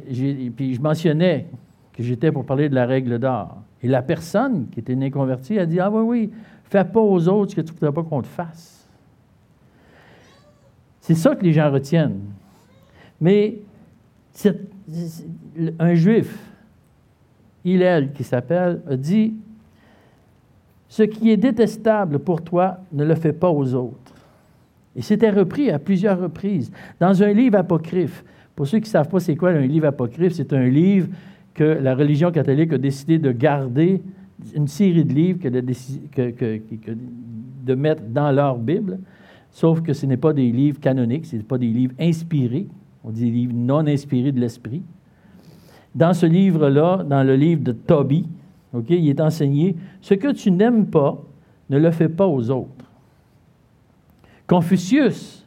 puis 0.56 0.76
je 0.76 0.82
mentionnais 0.82 1.48
que 1.94 2.04
j'étais 2.04 2.32
pour 2.32 2.46
parler 2.46 2.70
de 2.70 2.76
la 2.76 2.86
règle 2.86 3.20
d'or. 3.20 3.62
Et 3.82 3.88
la 3.88 4.02
personne 4.02 4.68
qui 4.70 4.80
était 4.80 4.96
née 4.96 5.12
convertie 5.12 5.58
a 5.60 5.66
dit 5.66 5.80
Ah 5.80 5.90
oui, 5.90 6.02
oui, 6.02 6.32
fais 6.64 6.84
pas 6.84 7.02
aux 7.02 7.28
autres 7.28 7.52
ce 7.52 7.56
que 7.58 7.62
tu 7.62 7.74
ne 7.74 7.80
voudrais 7.80 7.94
pas 7.94 8.04
qu'on 8.04 8.22
te 8.22 8.28
fasse. 8.28 8.79
C'est 11.02 11.16
ça 11.16 11.36
que 11.36 11.44
les 11.44 11.54
gens 11.54 11.72
retiennent. 11.72 12.20
Mais 13.22 13.60
un 15.80 15.94
juif 15.94 16.38
Hillel, 17.64 18.12
qui 18.14 18.24
s'appelle, 18.24 18.82
a 18.90 18.96
dit 18.96 19.34
Ce 20.88 21.04
qui 21.04 21.30
est 21.32 21.38
détestable 21.38 22.20
pour 22.20 22.42
toi, 22.42 22.80
ne 22.92 23.04
le 23.04 23.16
fais 23.16 23.34
pas 23.34 23.50
aux 23.50 23.74
autres. 23.74 24.14
Et 24.96 25.02
c'était 25.02 25.30
repris 25.30 25.70
à 25.70 25.80
plusieurs 25.80 26.20
reprises 26.20 26.72
dans 27.00 27.22
un 27.24 27.32
livre 27.32 27.58
apocryphe. 27.58 28.24
Pour 28.56 28.68
ceux 28.68 28.80
qui 28.80 28.86
ne 28.86 28.92
savent 28.92 29.10
pas 29.10 29.20
c'est 29.20 29.36
quoi 29.36 29.52
un 29.52 29.66
livre 29.66 29.88
apocryphe, 29.88 30.34
c'est 30.34 30.52
un 30.54 30.68
livre 30.68 31.08
que 31.54 31.64
la 31.64 31.96
religion 31.96 32.32
catholique 32.32 32.74
a 32.74 32.78
décidé 32.78 33.20
de 33.20 33.32
garder, 33.32 34.02
une 34.56 34.68
série 34.68 35.04
de 35.04 35.14
livres 35.14 35.40
de 37.64 37.76
mettre 37.76 38.04
dans 38.04 38.32
leur 38.32 38.58
Bible, 38.58 39.00
sauf 39.52 39.82
que 39.82 39.94
ce 39.94 40.06
n'est 40.06 40.18
pas 40.18 40.34
des 40.34 40.52
livres 40.52 40.80
canoniques, 40.80 41.26
ce 41.26 41.36
n'est 41.36 41.44
pas 41.44 41.58
des 41.58 41.68
livres 41.68 41.94
inspirés, 42.00 42.68
on 43.04 43.12
dit 43.12 43.26
des 43.26 43.32
livres 43.32 43.54
non 43.56 43.86
inspirés 43.88 44.32
de 44.32 44.40
l'esprit. 44.40 44.84
Dans 45.96 46.14
ce 46.14 46.26
livre-là, 46.26 47.04
dans 47.04 47.24
le 47.24 47.36
livre 47.36 47.64
de 47.64 47.72
Toby, 47.72 48.28
il 48.90 49.10
est 49.10 49.22
enseigné 49.22 49.76
ce 50.02 50.14
que 50.14 50.32
tu 50.32 50.52
n'aimes 50.52 50.86
pas, 50.86 51.18
ne 51.70 51.78
le 51.78 51.92
fais 51.92 52.10
pas 52.10 52.28
aux 52.28 52.50
autres. 52.52 52.86
Confucius 54.48 55.46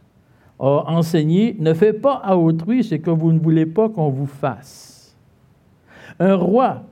a 0.58 0.84
enseigné 0.86 1.56
ne 1.58 1.74
fais 1.74 1.92
pas 1.92 2.14
à 2.14 2.36
autrui 2.36 2.84
ce 2.84 2.94
que 2.94 3.10
vous 3.10 3.32
ne 3.32 3.38
voulez 3.38 3.66
pas 3.66 3.88
qu'on 3.88 4.10
vous 4.10 4.26
fasse. 4.26 5.16
Un 6.20 6.36
roi, 6.36 6.84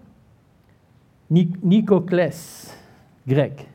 Nicoclès, 1.31 2.76
grec, 3.26 3.70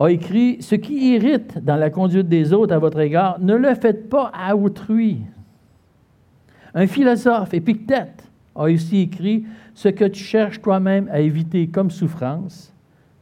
a 0.00 0.08
écrit 0.08 0.56
Ce 0.60 0.74
qui 0.74 1.14
irrite 1.14 1.62
dans 1.62 1.76
la 1.76 1.90
conduite 1.90 2.28
des 2.28 2.52
autres 2.52 2.74
à 2.74 2.78
votre 2.78 2.98
égard, 2.98 3.38
ne 3.38 3.54
le 3.54 3.74
faites 3.74 4.08
pas 4.08 4.32
à 4.34 4.56
autrui. 4.56 5.18
Un 6.74 6.86
philosophe, 6.86 7.54
Épictète, 7.54 8.24
a 8.56 8.64
aussi 8.64 9.02
écrit 9.02 9.44
Ce 9.74 9.88
que 9.88 10.06
tu 10.06 10.24
cherches 10.24 10.60
toi-même 10.60 11.08
à 11.12 11.20
éviter 11.20 11.68
comme 11.68 11.90
souffrance, 11.90 12.72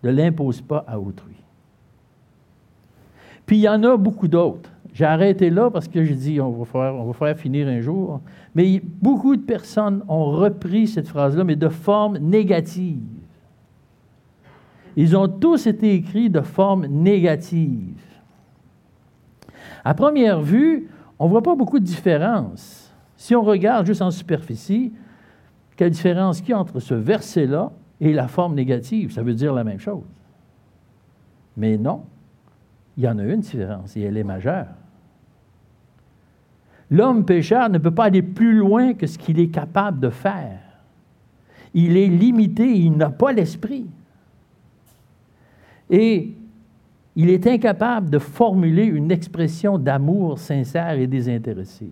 ne 0.04 0.10
l'impose 0.10 0.60
pas 0.62 0.84
à 0.86 0.98
autrui. 0.98 1.34
Puis 3.44 3.56
il 3.58 3.62
y 3.62 3.68
en 3.68 3.82
a 3.82 3.96
beaucoup 3.96 4.28
d'autres. 4.28 4.70
J'ai 4.92 5.04
arrêté 5.04 5.50
là 5.50 5.70
parce 5.70 5.88
que 5.88 6.04
j'ai 6.04 6.14
dit 6.14 6.40
on 6.40 6.50
va, 6.50 6.92
on 6.92 7.04
va 7.04 7.12
faire 7.12 7.36
finir 7.36 7.66
un 7.68 7.80
jour. 7.80 8.20
Mais 8.54 8.80
beaucoup 8.84 9.36
de 9.36 9.42
personnes 9.42 10.02
ont 10.08 10.26
repris 10.26 10.86
cette 10.86 11.08
phrase-là, 11.08 11.44
mais 11.44 11.56
de 11.56 11.68
forme 11.68 12.18
négative. 12.18 13.17
Ils 14.98 15.16
ont 15.16 15.28
tous 15.28 15.68
été 15.68 15.94
écrits 15.94 16.28
de 16.28 16.40
forme 16.40 16.86
négative. 16.86 18.02
À 19.84 19.94
première 19.94 20.40
vue, 20.40 20.88
on 21.20 21.26
ne 21.26 21.30
voit 21.30 21.42
pas 21.44 21.54
beaucoup 21.54 21.78
de 21.78 21.84
différence. 21.84 22.92
Si 23.16 23.36
on 23.36 23.42
regarde 23.42 23.86
juste 23.86 24.02
en 24.02 24.10
superficie, 24.10 24.92
quelle 25.76 25.90
différence 25.90 26.40
qu'il 26.40 26.50
y 26.50 26.52
a 26.52 26.58
entre 26.58 26.80
ce 26.80 26.94
verset-là 26.94 27.70
et 28.00 28.12
la 28.12 28.26
forme 28.26 28.56
négative? 28.56 29.12
Ça 29.12 29.22
veut 29.22 29.34
dire 29.34 29.54
la 29.54 29.62
même 29.62 29.78
chose. 29.78 30.02
Mais 31.56 31.78
non. 31.78 32.02
il 32.96 33.04
y 33.04 33.08
en 33.08 33.20
a 33.20 33.22
une 33.22 33.38
différence 33.38 33.96
et 33.96 34.00
elle 34.00 34.16
est 34.16 34.24
majeure. 34.24 34.66
L'homme 36.90 37.24
pécheur 37.24 37.70
ne 37.70 37.78
peut 37.78 37.94
pas 37.94 38.06
aller 38.06 38.22
plus 38.22 38.54
loin 38.54 38.94
que 38.94 39.06
ce 39.06 39.16
qu'il 39.16 39.38
est 39.38 39.50
capable 39.50 40.00
de 40.00 40.10
faire. 40.10 40.58
Il 41.72 41.96
est 41.96 42.08
limité, 42.08 42.68
il 42.68 42.96
n'a 42.96 43.10
pas 43.10 43.32
l'esprit. 43.32 43.86
Et 45.90 46.34
il 47.16 47.30
est 47.30 47.46
incapable 47.46 48.10
de 48.10 48.18
formuler 48.18 48.84
une 48.84 49.10
expression 49.10 49.78
d'amour 49.78 50.38
sincère 50.38 50.92
et 50.92 51.06
désintéressé. 51.06 51.90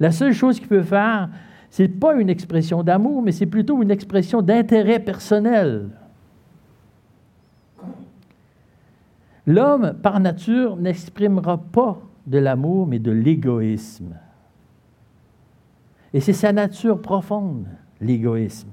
La 0.00 0.10
seule 0.10 0.32
chose 0.32 0.58
qu'il 0.58 0.68
peut 0.68 0.82
faire, 0.82 1.28
ce 1.70 1.82
n'est 1.82 1.88
pas 1.88 2.14
une 2.14 2.30
expression 2.30 2.82
d'amour, 2.82 3.22
mais 3.22 3.32
c'est 3.32 3.46
plutôt 3.46 3.82
une 3.82 3.90
expression 3.90 4.42
d'intérêt 4.42 4.98
personnel. 4.98 5.88
L'homme, 9.46 9.94
par 10.02 10.20
nature, 10.20 10.76
n'exprimera 10.76 11.58
pas 11.58 11.98
de 12.26 12.38
l'amour, 12.38 12.86
mais 12.86 12.98
de 12.98 13.10
l'égoïsme. 13.10 14.14
Et 16.14 16.20
c'est 16.20 16.32
sa 16.32 16.52
nature 16.52 17.00
profonde, 17.00 17.66
l'égoïsme. 18.00 18.70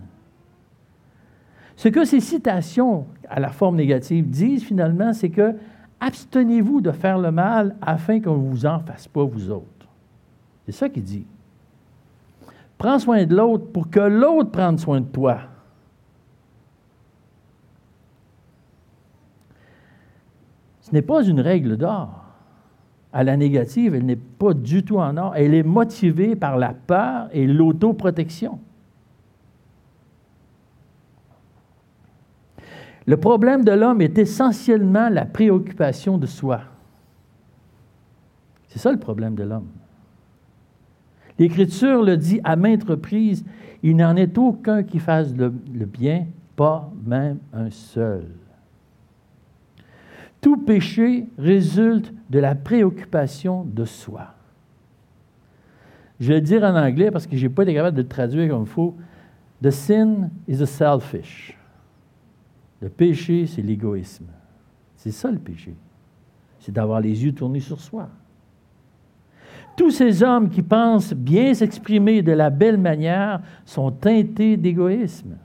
Ce 1.75 1.87
que 1.87 2.03
ces 2.03 2.19
citations 2.19 3.07
à 3.29 3.39
la 3.39 3.49
forme 3.49 3.75
négative 3.75 4.29
disent 4.29 4.63
finalement, 4.63 5.13
c'est 5.13 5.29
que 5.29 5.55
abstenez-vous 5.99 6.81
de 6.81 6.91
faire 6.91 7.19
le 7.19 7.31
mal 7.31 7.75
afin 7.81 8.19
qu'on 8.19 8.37
ne 8.37 8.49
vous 8.49 8.65
en 8.65 8.79
fasse 8.79 9.07
pas 9.07 9.23
vous 9.23 9.51
autres. 9.51 9.87
C'est 10.65 10.71
ça 10.71 10.89
qu'il 10.89 11.03
dit. 11.03 11.25
Prends 12.77 12.99
soin 12.99 13.25
de 13.25 13.35
l'autre 13.35 13.65
pour 13.71 13.89
que 13.89 13.99
l'autre 13.99 14.51
prenne 14.51 14.77
soin 14.77 15.01
de 15.01 15.05
toi. 15.05 15.41
Ce 20.81 20.91
n'est 20.91 21.01
pas 21.01 21.23
une 21.23 21.41
règle 21.41 21.77
d'or. 21.77 22.25
À 23.11 23.23
la 23.23 23.37
négative, 23.37 23.95
elle 23.95 24.05
n'est 24.05 24.15
pas 24.15 24.53
du 24.53 24.83
tout 24.83 24.97
en 24.97 25.17
or. 25.17 25.33
Elle 25.35 25.53
est 25.53 25.63
motivée 25.63 26.35
par 26.35 26.57
la 26.57 26.73
peur 26.73 27.29
et 27.31 27.45
l'autoprotection. 27.45 28.59
Le 33.09 33.17
problème 33.17 33.65
de 33.65 33.71
l'homme 33.71 34.01
est 34.01 34.19
essentiellement 34.19 35.09
la 35.09 35.25
préoccupation 35.25 36.19
de 36.19 36.27
soi. 36.27 36.61
C'est 38.67 38.77
ça 38.77 38.91
le 38.91 38.99
problème 38.99 39.33
de 39.33 39.41
l'homme. 39.41 39.69
L'Écriture 41.39 42.03
le 42.03 42.17
dit 42.17 42.39
à 42.43 42.55
maintes 42.55 42.83
reprises, 42.83 43.43
il 43.81 43.95
n'en 43.95 44.15
est 44.15 44.37
aucun 44.37 44.83
qui 44.83 44.99
fasse 44.99 45.33
le, 45.35 45.49
bien, 45.49 46.27
pas 46.55 46.91
même 47.03 47.39
un 47.51 47.71
seul. 47.71 48.27
Tout 50.39 50.57
péché 50.57 51.25
résulte 51.39 52.13
de 52.29 52.37
la 52.37 52.53
préoccupation 52.53 53.63
de 53.63 53.85
soi. 53.85 54.35
Je 56.19 56.27
vais 56.27 56.35
le 56.35 56.41
dire 56.41 56.63
en 56.63 56.75
anglais 56.75 57.09
parce 57.09 57.25
que 57.25 57.35
je 57.35 57.47
n'ai 57.47 57.49
pas 57.51 57.63
été 57.63 57.73
capable 57.73 57.97
de 57.97 58.03
le 58.03 58.07
traduire 58.07 58.51
comme 58.51 58.65
il 58.65 58.69
faut. 58.69 58.95
The 59.63 59.71
sin 59.71 60.29
is 60.47 60.61
a 60.61 60.67
selfish. 60.67 61.58
Le 62.81 62.89
péché, 62.89 63.45
c'est 63.45 63.61
l'égoïsme. 63.61 64.27
C'est 64.95 65.11
ça 65.11 65.31
le 65.31 65.39
péché. 65.39 65.73
C'est 66.59 66.71
d'avoir 66.71 67.01
les 67.01 67.23
yeux 67.23 67.33
tournés 67.33 67.59
sur 67.59 67.79
soi. 67.79 68.09
Tous 69.77 69.91
ces 69.91 70.23
hommes 70.23 70.49
qui 70.49 70.61
pensent 70.61 71.13
bien 71.13 71.53
s'exprimer 71.53 72.21
de 72.21 72.33
la 72.33 72.49
belle 72.49 72.77
manière 72.77 73.41
sont 73.65 73.91
teintés 73.91 74.57
d'égoïsme. 74.57 75.37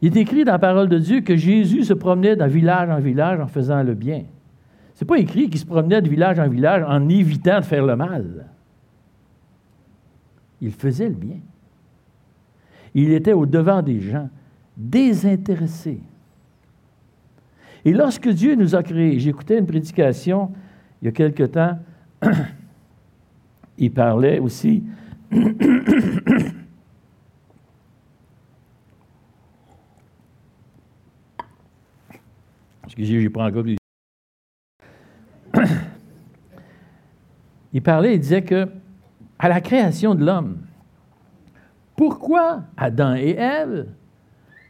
Il 0.00 0.16
est 0.16 0.20
écrit 0.20 0.44
dans 0.44 0.52
la 0.52 0.58
parole 0.58 0.88
de 0.88 0.98
Dieu 0.98 1.20
que 1.20 1.36
Jésus 1.36 1.84
se 1.84 1.92
promenait 1.92 2.36
d'un 2.36 2.46
village 2.46 2.88
en 2.88 3.00
village 3.00 3.40
en 3.40 3.48
faisant 3.48 3.82
le 3.82 3.94
bien. 3.94 4.24
Ce 4.94 5.04
n'est 5.04 5.08
pas 5.08 5.18
écrit 5.18 5.50
qu'il 5.50 5.58
se 5.58 5.66
promenait 5.66 6.00
de 6.00 6.08
village 6.08 6.38
en 6.38 6.48
village 6.48 6.84
en 6.86 7.08
évitant 7.08 7.60
de 7.60 7.64
faire 7.64 7.84
le 7.84 7.96
mal. 7.96 8.46
Il 10.60 10.72
faisait 10.72 11.08
le 11.08 11.14
bien. 11.14 11.38
Il 12.94 13.12
était 13.12 13.32
au 13.32 13.46
devant 13.46 13.82
des 13.82 14.00
gens, 14.00 14.28
désintéressé. 14.80 16.00
Et 17.84 17.92
lorsque 17.92 18.28
Dieu 18.28 18.54
nous 18.54 18.74
a 18.74 18.82
créés, 18.82 19.18
j'écoutais 19.18 19.58
une 19.58 19.66
prédication 19.66 20.52
il 21.02 21.06
y 21.06 21.08
a 21.08 21.12
quelque 21.12 21.44
temps, 21.44 21.78
il 23.78 23.92
parlait 23.92 24.38
aussi 24.38 24.82
Excusez, 32.84 33.20
j'ai 33.20 33.30
pris 33.30 33.42
encore 33.42 33.62
plus. 33.62 33.76
il 37.72 37.82
parlait, 37.82 38.14
il 38.14 38.20
disait 38.20 38.42
que 38.42 38.68
à 39.38 39.48
la 39.48 39.60
création 39.60 40.16
de 40.16 40.24
l'homme, 40.24 40.58
pourquoi 41.96 42.64
Adam 42.76 43.14
et 43.14 43.30
Ève 43.30 43.86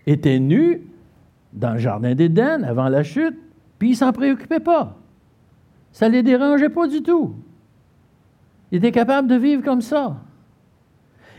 étaient 0.07 0.39
nus 0.39 0.83
dans 1.53 1.73
le 1.73 1.79
jardin 1.79 2.15
d'Éden 2.15 2.65
avant 2.65 2.89
la 2.89 3.03
chute, 3.03 3.37
puis 3.79 3.91
ils 3.91 3.97
s'en 3.97 4.13
préoccupaient 4.13 4.61
pas. 4.61 4.97
Ça 5.93 6.09
ne 6.09 6.15
les 6.15 6.23
dérangeait 6.23 6.69
pas 6.69 6.87
du 6.87 7.03
tout. 7.03 7.35
Ils 8.71 8.79
étaient 8.79 8.93
capables 8.93 9.29
de 9.29 9.35
vivre 9.35 9.63
comme 9.63 9.81
ça. 9.81 10.17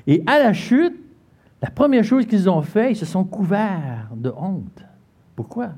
Et 0.08 0.24
à 0.26 0.40
la 0.40 0.54
chute, 0.54 0.96
la 1.62 1.70
première 1.70 2.04
chose 2.04 2.26
qu'ils 2.26 2.50
ont 2.50 2.62
fait, 2.62 2.92
ils 2.92 2.96
se 2.96 3.06
sont 3.06 3.24
couverts 3.24 4.10
de 4.16 4.32
honte. 4.36 4.84
Pourquoi? 5.36 5.70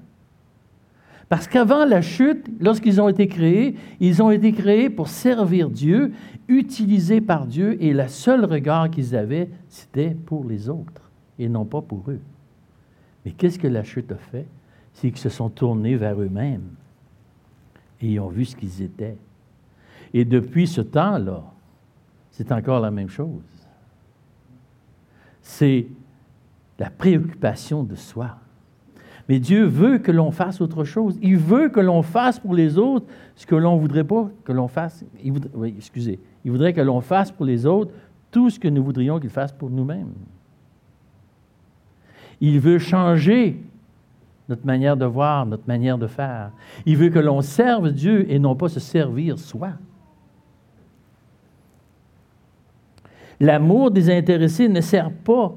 Parce 1.29 1.47
qu'avant 1.47 1.85
la 1.85 2.01
chute, 2.01 2.45
lorsqu'ils 2.59 3.01
ont 3.01 3.09
été 3.09 3.27
créés, 3.27 3.75
ils 3.99 4.21
ont 4.21 4.31
été 4.31 4.51
créés 4.51 4.89
pour 4.89 5.07
servir 5.07 5.69
Dieu, 5.69 6.13
utilisés 6.47 7.21
par 7.21 7.47
Dieu, 7.47 7.81
et 7.81 7.93
le 7.93 8.07
seul 8.07 8.45
regard 8.45 8.89
qu'ils 8.89 9.15
avaient, 9.15 9.49
c'était 9.67 10.15
pour 10.25 10.45
les 10.45 10.69
autres, 10.69 11.11
et 11.39 11.49
non 11.49 11.65
pas 11.65 11.81
pour 11.81 12.03
eux. 12.07 12.19
Mais 13.25 13.31
qu'est-ce 13.31 13.59
que 13.59 13.67
la 13.67 13.83
chute 13.83 14.11
a 14.11 14.17
fait? 14.17 14.45
C'est 14.93 15.09
qu'ils 15.09 15.19
se 15.19 15.29
sont 15.29 15.49
tournés 15.49 15.95
vers 15.95 16.19
eux-mêmes, 16.21 16.69
et 18.01 18.11
ils 18.11 18.19
ont 18.19 18.27
vu 18.27 18.45
ce 18.45 18.55
qu'ils 18.55 18.81
étaient. 18.81 19.17
Et 20.13 20.25
depuis 20.25 20.67
ce 20.67 20.81
temps-là, 20.81 21.43
c'est 22.31 22.51
encore 22.51 22.79
la 22.79 22.91
même 22.91 23.09
chose. 23.09 23.41
C'est 25.41 25.87
la 26.79 26.89
préoccupation 26.89 27.83
de 27.83 27.95
soi. 27.95 28.37
Mais 29.29 29.39
Dieu 29.39 29.65
veut 29.65 29.99
que 29.99 30.11
l'on 30.11 30.31
fasse 30.31 30.59
autre 30.59 30.83
chose. 30.83 31.17
Il 31.21 31.37
veut 31.37 31.69
que 31.69 31.79
l'on 31.79 32.01
fasse 32.01 32.39
pour 32.39 32.53
les 32.53 32.77
autres 32.77 33.05
ce 33.35 33.45
que 33.45 33.55
l'on 33.55 33.77
voudrait 33.77 34.03
pas 34.03 34.29
que 34.43 34.51
l'on 34.51 34.67
fasse. 34.67 35.05
Il 35.23 35.31
voudrait, 35.31 35.69
excusez. 35.69 36.19
Il 36.43 36.51
voudrait 36.51 36.73
que 36.73 36.81
l'on 36.81 36.99
fasse 36.99 37.31
pour 37.31 37.45
les 37.45 37.65
autres 37.65 37.93
tout 38.31 38.49
ce 38.49 38.59
que 38.59 38.67
nous 38.67 38.83
voudrions 38.83 39.19
qu'il 39.19 39.29
fasse 39.29 39.51
pour 39.51 39.69
nous-mêmes. 39.69 40.11
Il 42.45 42.59
veut 42.59 42.77
changer 42.77 43.57
notre 44.49 44.65
manière 44.65 44.97
de 44.97 45.05
voir, 45.05 45.45
notre 45.45 45.65
manière 45.65 45.97
de 45.97 46.07
faire. 46.07 46.51
Il 46.85 46.97
veut 46.97 47.07
que 47.07 47.19
l'on 47.19 47.39
serve 47.39 47.93
Dieu 47.93 48.29
et 48.29 48.37
non 48.37 48.53
pas 48.53 48.67
se 48.67 48.81
servir 48.81 49.39
soi. 49.39 49.69
L'amour 53.39 53.91
désintéressé 53.91 54.67
ne 54.67 54.81
sert 54.81 55.09
pas 55.09 55.55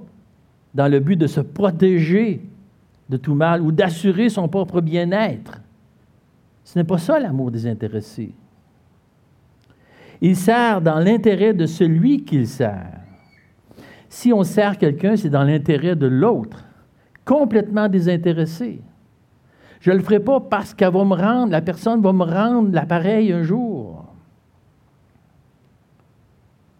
dans 0.74 0.86
le 0.86 1.00
but 1.00 1.16
de 1.16 1.26
se 1.26 1.40
protéger 1.40 2.40
de 3.08 3.16
tout 3.16 3.34
mal 3.34 3.62
ou 3.62 3.72
d'assurer 3.72 4.28
son 4.28 4.46
propre 4.46 4.80
bien-être. 4.80 5.60
Ce 6.62 6.78
n'est 6.78 6.84
pas 6.84 6.98
ça 6.98 7.18
l'amour 7.18 7.50
désintéressé. 7.50 8.32
Il 10.20 10.36
sert 10.36 10.80
dans 10.80 11.00
l'intérêt 11.00 11.52
de 11.52 11.66
celui 11.66 12.22
qu'il 12.22 12.46
sert. 12.46 13.00
Si 14.08 14.32
on 14.32 14.44
sert 14.44 14.78
quelqu'un, 14.78 15.16
c'est 15.16 15.30
dans 15.30 15.42
l'intérêt 15.42 15.96
de 15.96 16.06
l'autre, 16.06 16.65
complètement 17.26 17.88
désintéressé. 17.88 18.80
Je 19.80 19.90
ne 19.90 19.96
le 19.96 20.02
ferai 20.02 20.20
pas 20.20 20.40
parce 20.40 20.72
qu'elle 20.72 20.92
va 20.92 21.04
me 21.04 21.14
rendre, 21.14 21.52
la 21.52 21.60
personne 21.60 22.00
va 22.00 22.12
me 22.14 22.24
rendre 22.24 22.72
l'appareil 22.72 23.30
un 23.32 23.42
jour. 23.42 24.06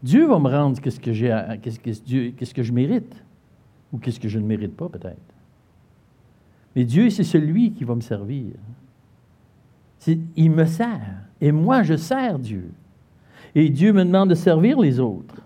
Dieu 0.02 0.26
va 0.26 0.38
me 0.38 0.48
rendre 0.48 0.80
qu'est-ce 0.80 1.00
que, 1.00 2.52
que 2.52 2.62
je 2.62 2.72
mérite, 2.72 3.22
ou 3.92 3.98
qu'est-ce 3.98 4.20
que 4.20 4.28
je 4.28 4.38
ne 4.38 4.46
mérite 4.46 4.74
pas 4.74 4.88
peut-être. 4.88 5.34
Mais 6.74 6.84
Dieu, 6.84 7.10
c'est 7.10 7.24
celui 7.24 7.72
qui 7.72 7.84
va 7.84 7.94
me 7.94 8.00
servir. 8.00 8.54
il 10.36 10.50
me 10.50 10.64
sert. 10.64 11.26
Et 11.40 11.50
moi, 11.50 11.82
je 11.82 11.96
sers 11.96 12.38
Dieu. 12.38 12.70
Et 13.54 13.68
Dieu 13.68 13.92
me 13.92 14.04
demande 14.04 14.30
de 14.30 14.34
servir 14.34 14.78
les 14.78 15.00
autres. 15.00 15.42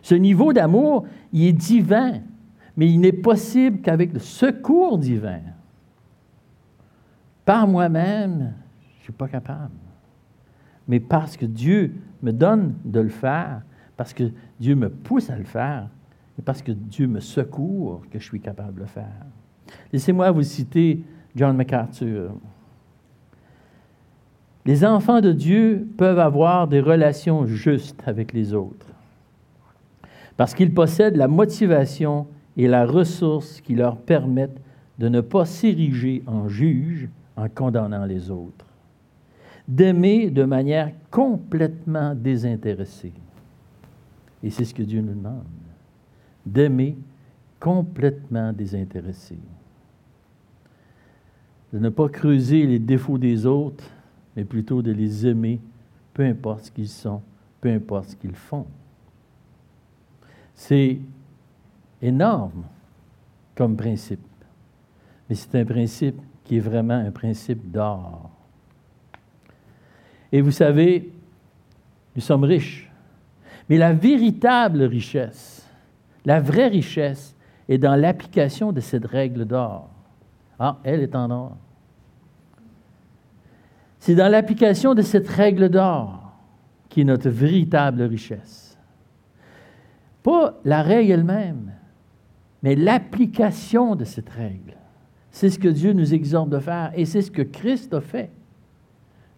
Ce 0.00 0.14
niveau 0.14 0.52
d'amour, 0.52 1.06
il 1.32 1.46
est 1.46 1.52
divin, 1.52 2.20
mais 2.78 2.86
il 2.86 3.00
n'est 3.00 3.10
possible 3.10 3.80
qu'avec 3.80 4.12
le 4.12 4.20
secours 4.20 4.98
divin. 4.98 5.40
Par 7.44 7.66
moi-même, 7.66 8.54
je 8.92 8.98
ne 8.98 9.02
suis 9.02 9.12
pas 9.12 9.26
capable. 9.26 9.74
Mais 10.86 11.00
parce 11.00 11.36
que 11.36 11.44
Dieu 11.44 11.96
me 12.22 12.30
donne 12.30 12.76
de 12.84 13.00
le 13.00 13.08
faire, 13.08 13.62
parce 13.96 14.14
que 14.14 14.30
Dieu 14.60 14.76
me 14.76 14.90
pousse 14.90 15.28
à 15.28 15.36
le 15.36 15.42
faire, 15.42 15.88
c'est 16.36 16.44
parce 16.44 16.62
que 16.62 16.70
Dieu 16.70 17.08
me 17.08 17.18
secourt 17.18 18.02
que 18.12 18.20
je 18.20 18.24
suis 18.24 18.40
capable 18.40 18.74
de 18.74 18.80
le 18.82 18.86
faire. 18.86 19.26
Laissez-moi 19.92 20.30
vous 20.30 20.44
citer 20.44 21.02
John 21.34 21.56
MacArthur. 21.56 22.30
Les 24.64 24.84
enfants 24.84 25.20
de 25.20 25.32
Dieu 25.32 25.88
peuvent 25.96 26.20
avoir 26.20 26.68
des 26.68 26.80
relations 26.80 27.44
justes 27.44 28.00
avec 28.06 28.32
les 28.32 28.54
autres 28.54 28.86
parce 30.36 30.54
qu'ils 30.54 30.72
possèdent 30.72 31.16
la 31.16 31.26
motivation 31.26 32.28
et 32.58 32.66
la 32.66 32.84
ressource 32.84 33.60
qui 33.60 33.76
leur 33.76 33.96
permettent 33.96 34.60
de 34.98 35.08
ne 35.08 35.20
pas 35.20 35.44
s'ériger 35.44 36.24
en 36.26 36.48
juge 36.48 37.08
en 37.36 37.48
condamnant 37.48 38.04
les 38.04 38.32
autres, 38.32 38.66
d'aimer 39.68 40.28
de 40.28 40.42
manière 40.42 40.92
complètement 41.08 42.16
désintéressée. 42.16 43.12
Et 44.42 44.50
c'est 44.50 44.64
ce 44.64 44.74
que 44.74 44.82
Dieu 44.82 45.00
nous 45.00 45.14
demande, 45.14 45.44
d'aimer 46.44 46.98
complètement 47.60 48.52
désintéressé, 48.52 49.38
de 51.72 51.78
ne 51.78 51.90
pas 51.90 52.08
creuser 52.08 52.66
les 52.66 52.80
défauts 52.80 53.18
des 53.18 53.46
autres, 53.46 53.88
mais 54.34 54.44
plutôt 54.44 54.82
de 54.82 54.90
les 54.90 55.26
aimer, 55.28 55.60
peu 56.12 56.24
importe 56.24 56.64
ce 56.64 56.70
qu'ils 56.72 56.88
sont, 56.88 57.22
peu 57.60 57.68
importe 57.68 58.10
ce 58.10 58.16
qu'ils 58.16 58.34
font. 58.34 58.66
C'est 60.54 60.98
énorme 62.02 62.64
comme 63.54 63.76
principe, 63.76 64.20
mais 65.28 65.34
c'est 65.34 65.54
un 65.60 65.64
principe 65.64 66.20
qui 66.44 66.56
est 66.56 66.60
vraiment 66.60 66.94
un 66.94 67.10
principe 67.10 67.70
d'or. 67.70 68.30
Et 70.30 70.40
vous 70.40 70.50
savez, 70.50 71.12
nous 72.14 72.22
sommes 72.22 72.44
riches, 72.44 72.90
mais 73.68 73.76
la 73.76 73.92
véritable 73.92 74.82
richesse, 74.82 75.68
la 76.24 76.40
vraie 76.40 76.68
richesse, 76.68 77.36
est 77.68 77.78
dans 77.78 77.96
l'application 77.96 78.72
de 78.72 78.80
cette 78.80 79.04
règle 79.04 79.44
d'or. 79.44 79.90
Ah, 80.58 80.78
elle 80.84 81.02
est 81.02 81.14
en 81.14 81.30
or. 81.30 81.56
C'est 83.98 84.14
dans 84.14 84.30
l'application 84.30 84.94
de 84.94 85.02
cette 85.02 85.28
règle 85.28 85.68
d'or 85.68 86.32
qui 86.88 87.02
est 87.02 87.04
notre 87.04 87.28
véritable 87.28 88.02
richesse. 88.02 88.78
Pas 90.22 90.54
la 90.64 90.82
règle 90.82 91.12
elle-même, 91.12 91.72
mais 92.62 92.74
l'application 92.74 93.94
de 93.94 94.04
cette 94.04 94.28
règle. 94.28 94.76
C'est 95.30 95.50
ce 95.50 95.58
que 95.58 95.68
Dieu 95.68 95.92
nous 95.92 96.14
exhorte 96.14 96.50
de 96.50 96.58
faire 96.58 96.92
et 96.94 97.04
c'est 97.04 97.22
ce 97.22 97.30
que 97.30 97.42
Christ 97.42 97.94
a 97.94 98.00
fait. 98.00 98.30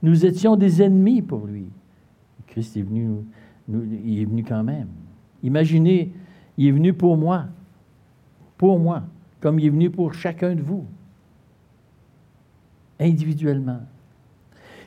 Nous 0.03 0.25
étions 0.25 0.57
des 0.57 0.83
ennemis 0.83 1.21
pour 1.21 1.47
lui. 1.47 1.67
Christ 2.47 2.77
est 2.77 2.83
venu, 2.83 3.25
il 3.69 4.21
est 4.21 4.25
venu 4.25 4.43
quand 4.43 4.65
même. 4.65 4.89
Imaginez, 5.43 6.13
il 6.57 6.69
est 6.69 6.73
venu 6.73 6.93
pour 6.93 7.17
moi, 7.17 7.47
pour 8.57 8.79
moi, 8.79 9.03
comme 9.41 9.59
il 9.59 9.67
est 9.67 9.71
venu 9.71 9.91
pour 9.91 10.15
chacun 10.15 10.55
de 10.55 10.63
vous, 10.63 10.85
individuellement. 12.99 13.81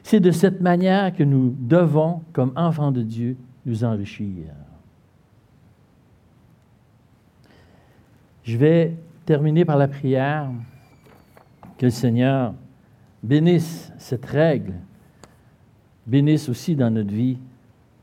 C'est 0.04 0.20
de 0.20 0.32
cette 0.32 0.62
manière 0.62 1.16
que 1.16 1.24
nous 1.24 1.56
devons, 1.60 2.22
comme 2.34 2.52
enfants 2.56 2.92
de 2.92 3.02
Dieu, 3.02 3.38
nous 3.66 3.84
enrichir. 3.84 4.46
Je 8.44 8.58
vais 8.58 8.96
terminer 9.26 9.66
par 9.66 9.78
la 9.78 9.88
prière. 9.88 10.50
Que 11.78 11.88
le 11.88 11.92
Seigneur 11.92 12.54
bénisse 13.24 13.92
cette 13.98 14.26
règle, 14.26 14.74
bénisse 16.06 16.50
aussi 16.50 16.76
dans 16.76 16.92
notre 16.92 17.12
vie 17.12 17.40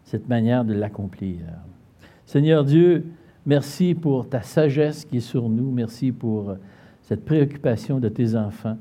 cette 0.04 0.28
manière 0.28 0.64
de 0.64 0.74
l'accomplir. 0.74 1.38
Seigneur 2.26 2.64
Dieu, 2.64 3.06
merci 3.46 3.94
pour 3.94 4.28
ta 4.28 4.42
sagesse 4.42 5.04
qui 5.04 5.18
est 5.18 5.20
sur 5.20 5.48
nous. 5.48 5.70
Merci 5.70 6.10
pour 6.10 6.56
cette 7.02 7.24
préoccupation 7.24 8.00
de 8.00 8.08
tes 8.08 8.34
enfants. 8.34 8.76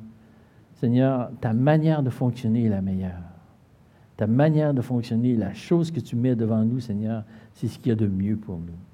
Seigneur, 0.76 1.30
ta 1.39 1.53
manière 1.53 2.01
de 2.01 2.10
fonctionner 2.10 2.66
est 2.66 2.70
la 2.70 2.82
meilleure. 2.82 3.30
Ta 4.18 4.28
manière 4.28 4.74
de 4.74 4.82
fonctionner, 4.82 5.36
la 5.36 5.53
chose 5.53 5.91
que 5.91 5.99
tu 5.99 6.16
mets 6.16 6.36
devant 6.36 6.64
nous, 6.64 6.80
Seigneur, 6.80 7.24
c'est 7.53 7.68
ce 7.68 7.78
qu'il 7.78 7.89
y 7.89 7.91
a 7.91 7.95
de 7.95 8.07
mieux 8.07 8.38
pour 8.38 8.57
nous. 8.57 8.89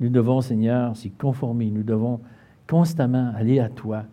Nous 0.00 0.08
devons, 0.08 0.40
Seigneur, 0.40 0.96
s'y 0.96 1.10
conformer. 1.10 1.70
Nous 1.70 1.82
devons 1.82 2.20
constamment 2.66 3.32
aller 3.34 3.60
à 3.60 3.68
toi 3.68 4.04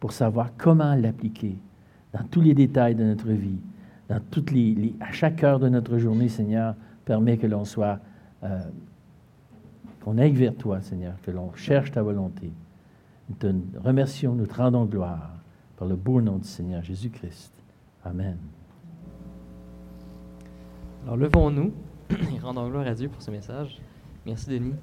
pour 0.00 0.12
savoir 0.12 0.50
comment 0.56 0.94
l'appliquer 0.94 1.56
dans 2.12 2.22
tous 2.24 2.40
les 2.40 2.54
détails 2.54 2.94
de 2.94 3.04
notre 3.04 3.30
vie, 3.30 3.58
dans 4.08 4.20
toutes 4.30 4.50
les, 4.50 4.94
à 5.00 5.12
chaque 5.12 5.42
heure 5.42 5.58
de 5.58 5.68
notre 5.68 5.98
journée, 5.98 6.28
Seigneur, 6.28 6.74
permet 7.04 7.38
que 7.38 7.46
l'on 7.46 7.64
soit, 7.64 7.98
euh, 8.44 8.60
qu'on 10.02 10.18
aille 10.18 10.32
vers 10.32 10.54
toi, 10.54 10.80
Seigneur, 10.80 11.14
que 11.22 11.30
l'on 11.30 11.52
cherche 11.54 11.90
ta 11.90 12.02
volonté. 12.02 12.52
Nous 13.28 13.36
te 13.36 13.46
remercions, 13.82 14.34
nous 14.34 14.46
te 14.46 14.54
rendons 14.54 14.84
gloire 14.84 15.30
par 15.76 15.88
le 15.88 15.96
beau 15.96 16.20
nom 16.20 16.36
du 16.36 16.48
Seigneur 16.48 16.82
Jésus-Christ. 16.82 17.52
Amen. 18.04 18.36
Alors 21.04 21.16
levons-nous 21.16 21.72
et 22.10 22.38
rendons 22.40 22.68
gloire 22.68 22.86
à 22.86 22.94
Dieu 22.94 23.08
pour 23.08 23.22
ce 23.22 23.30
message. 23.30 23.80
Merci 24.24 24.50
Denis. 24.50 24.74